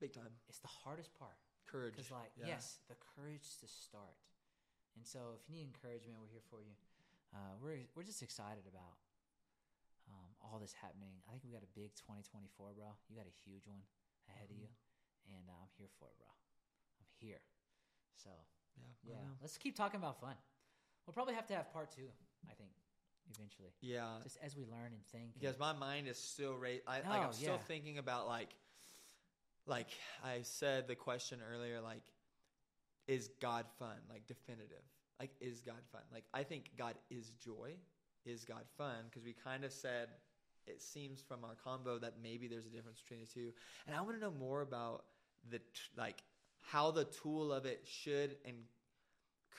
[0.00, 0.28] Big time.
[0.48, 1.36] It's the hardest part
[1.66, 1.94] Courage.
[1.96, 2.46] because, like, Yeah.
[2.58, 4.16] yes, the courage to start.
[4.96, 6.76] And so, if you need encouragement, we're here for you.
[7.34, 8.96] Uh, we're we're just excited about
[10.08, 11.20] um, all this happening.
[11.26, 12.86] I think we got a big 2024, bro.
[13.08, 13.82] You got a huge one
[14.28, 15.34] ahead of you, Mm-hmm.
[15.36, 16.28] and uh, I'm here for it, bro.
[17.00, 17.40] I'm here.
[18.14, 18.30] So
[18.76, 19.16] Yeah.
[19.16, 20.36] Yeah, let's keep talking about fun.
[21.06, 22.08] We'll probably have to have part two.
[22.48, 22.70] I think
[23.30, 24.20] eventually, Yeah.
[24.22, 25.32] just as we learn and think.
[25.32, 27.62] and- because my mind is still ra- I, like Oh, I'm still yeah.
[27.62, 28.54] thinking about like
[29.66, 29.88] like
[30.24, 32.02] I said the question earlier like
[33.08, 33.96] is God fun?
[34.10, 34.82] Like definitive.
[35.20, 36.02] Like is God fun?
[36.12, 37.74] Like I think God is joy.
[38.24, 39.04] Is God fun?
[39.08, 40.08] Because we kind of said
[40.66, 43.52] it seems from our combo that maybe there's a difference between the two.
[43.86, 45.04] And I want to know more about
[45.48, 45.60] the
[45.96, 46.22] like
[46.60, 48.56] how the tool of it should and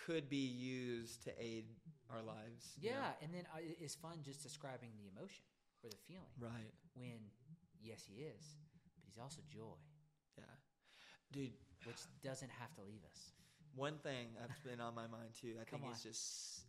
[0.06, 1.66] could be used to aid
[2.10, 3.08] our lives you yeah, know?
[3.22, 5.44] and then uh, it's fun just describing the emotion
[5.84, 6.72] or the feeling right.
[6.96, 7.20] when
[7.82, 8.58] yes, he is,
[8.96, 9.78] but he's also joy,
[11.32, 11.52] dude
[11.86, 13.32] which doesn't have to leave us.
[13.76, 15.96] One thing that's been on my mind too, I Come think on.
[15.96, 16.62] is just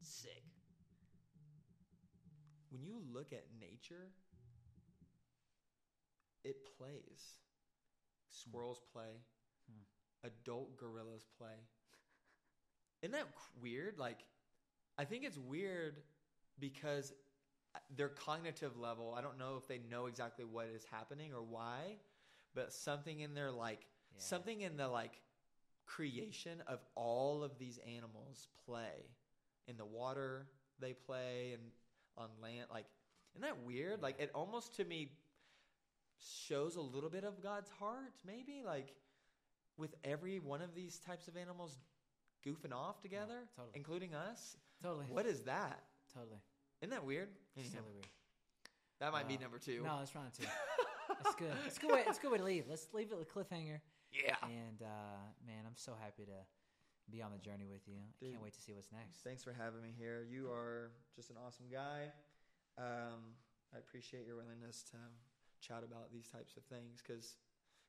[0.00, 0.42] sick.
[2.70, 4.08] When you look at nature,
[6.44, 7.38] it plays.
[8.30, 9.20] Squirrels play.
[9.70, 10.26] Hmm.
[10.26, 11.54] Adult gorillas play.
[13.02, 13.26] Isn't that
[13.60, 13.98] weird?
[13.98, 14.24] Like,
[14.96, 15.96] I think it's weird
[16.58, 17.12] because
[17.74, 21.42] uh, their cognitive level, I don't know if they know exactly what is happening or
[21.42, 21.96] why,
[22.54, 24.20] but something in their like Yeah.
[24.20, 25.20] something in the like
[25.86, 29.06] creation of all of these animals play
[29.66, 30.46] in the water
[30.78, 31.62] they play and
[32.16, 32.86] on land like
[33.34, 35.10] isn't that weird like it almost to me
[36.18, 38.94] shows a little bit of god's heart maybe like
[39.76, 41.76] with every one of these types of animals
[42.46, 43.72] goofing off together totally.
[43.74, 45.80] including us Totally, what is that
[46.12, 46.40] totally.
[46.80, 48.06] isn't that weird It's totally weird.
[49.00, 50.44] that might be Uh, number two No, it's round two.
[51.24, 51.52] It's good.
[51.66, 52.04] It's a good way.
[52.06, 52.64] It's a good way to leave.
[52.68, 53.80] Let's leave it with a cliffhanger.
[54.12, 56.40] yeah And uh, man, I'm so happy to
[57.10, 57.96] be on the journey with you.
[57.98, 59.20] I can't wait to see what's next.
[59.24, 60.24] Thanks for having me here.
[60.30, 62.10] You are just an awesome guy.
[62.78, 63.34] Um,
[63.74, 64.96] I appreciate your willingness to
[65.60, 67.36] chat about these types of things because,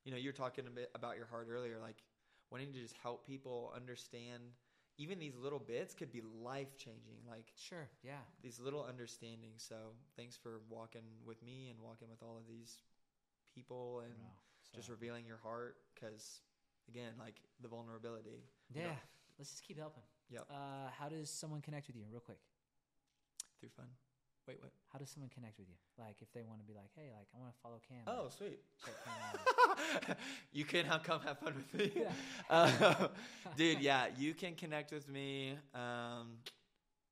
[0.05, 2.03] you know, you're talking a bit about your heart earlier, like
[2.51, 4.43] wanting to just help people understand.
[4.97, 7.89] Even these little bits could be life changing, like Sure.
[8.03, 8.21] Yeah.
[8.43, 9.63] these little understandings.
[9.67, 9.75] So,
[10.15, 12.77] thanks for walking with me and walking with all of these
[13.53, 16.41] people and Bro, just revealing your heart because,
[16.89, 18.43] again, like the vulnerability.
[18.73, 18.95] yeah.
[19.39, 20.03] Let's just keep helping.
[20.29, 22.37] yeah Uh, how does someone connect with you, real quick?
[23.59, 23.87] through fun.
[24.47, 24.71] Wait, what?
[24.91, 25.75] How does someone connect with you?
[25.97, 28.03] Like, if they want to be like, hey, like, I want to follow Kam.
[28.07, 28.59] Oh, or sweet.
[28.83, 30.15] Kam
[30.51, 31.91] you can have, come have fun with me.
[31.95, 32.11] Yeah.
[32.49, 33.07] Uh,
[33.57, 35.51] dude, yeah, you can connect with me.
[35.73, 36.39] Um,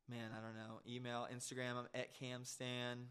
[0.09, 0.81] man, I don't know.
[0.85, 3.05] Email, Instagram, I'm at kamstan.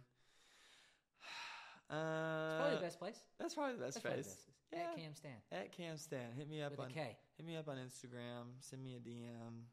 [1.90, 3.18] It's probably the best place.
[3.38, 4.36] that's probably the best That's probably the place.
[4.36, 4.46] best.
[4.72, 4.78] Yeah.
[4.86, 6.30] At Kam Stan At Kam Stan.
[6.36, 7.16] Hit me up with on K.
[7.36, 8.54] hit me up on Instagram.
[8.60, 9.66] Send me a DM.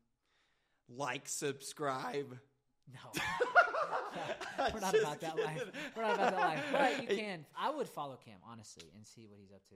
[0.89, 2.33] Like, subscribe.
[2.89, 3.11] No.
[4.73, 5.61] We're not about that life.
[5.95, 6.63] We're not about that life.
[6.71, 7.45] But you can.
[7.59, 9.75] I would follow Kam honestly and see what he's up to.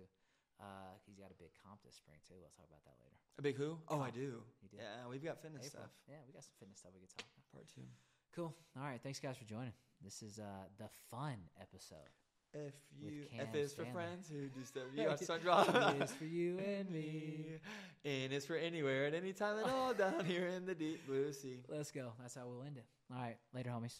[0.60, 2.36] Uh, he's got a big comp this spring too.
[2.40, 3.18] We'll talk about that later.
[3.38, 3.78] A big who?
[3.90, 4.42] Oh, I do.
[4.64, 4.78] You do.
[4.78, 5.84] Yeah, we've got fitness April.
[5.84, 5.92] stuff.
[6.10, 7.46] Yeah, we got some fitness stuff we could talk about.
[7.54, 7.86] Part two.
[8.34, 8.56] Cool.
[8.78, 9.00] All right.
[9.04, 9.74] Thanks guys for joining.
[10.04, 12.10] This is uh, the fun episode.
[12.54, 13.94] If you, F is for Stanley.
[13.94, 14.84] friends who do stuff.
[14.94, 15.92] You to draw.
[15.92, 17.46] It is for you and me.
[18.04, 21.32] And it's for anywhere at any time at all down here in the deep blue
[21.32, 21.60] sea.
[21.70, 22.14] Let's go.
[22.20, 22.86] That's how we'll end it.
[23.14, 23.38] All right.
[23.54, 24.00] Later, homies.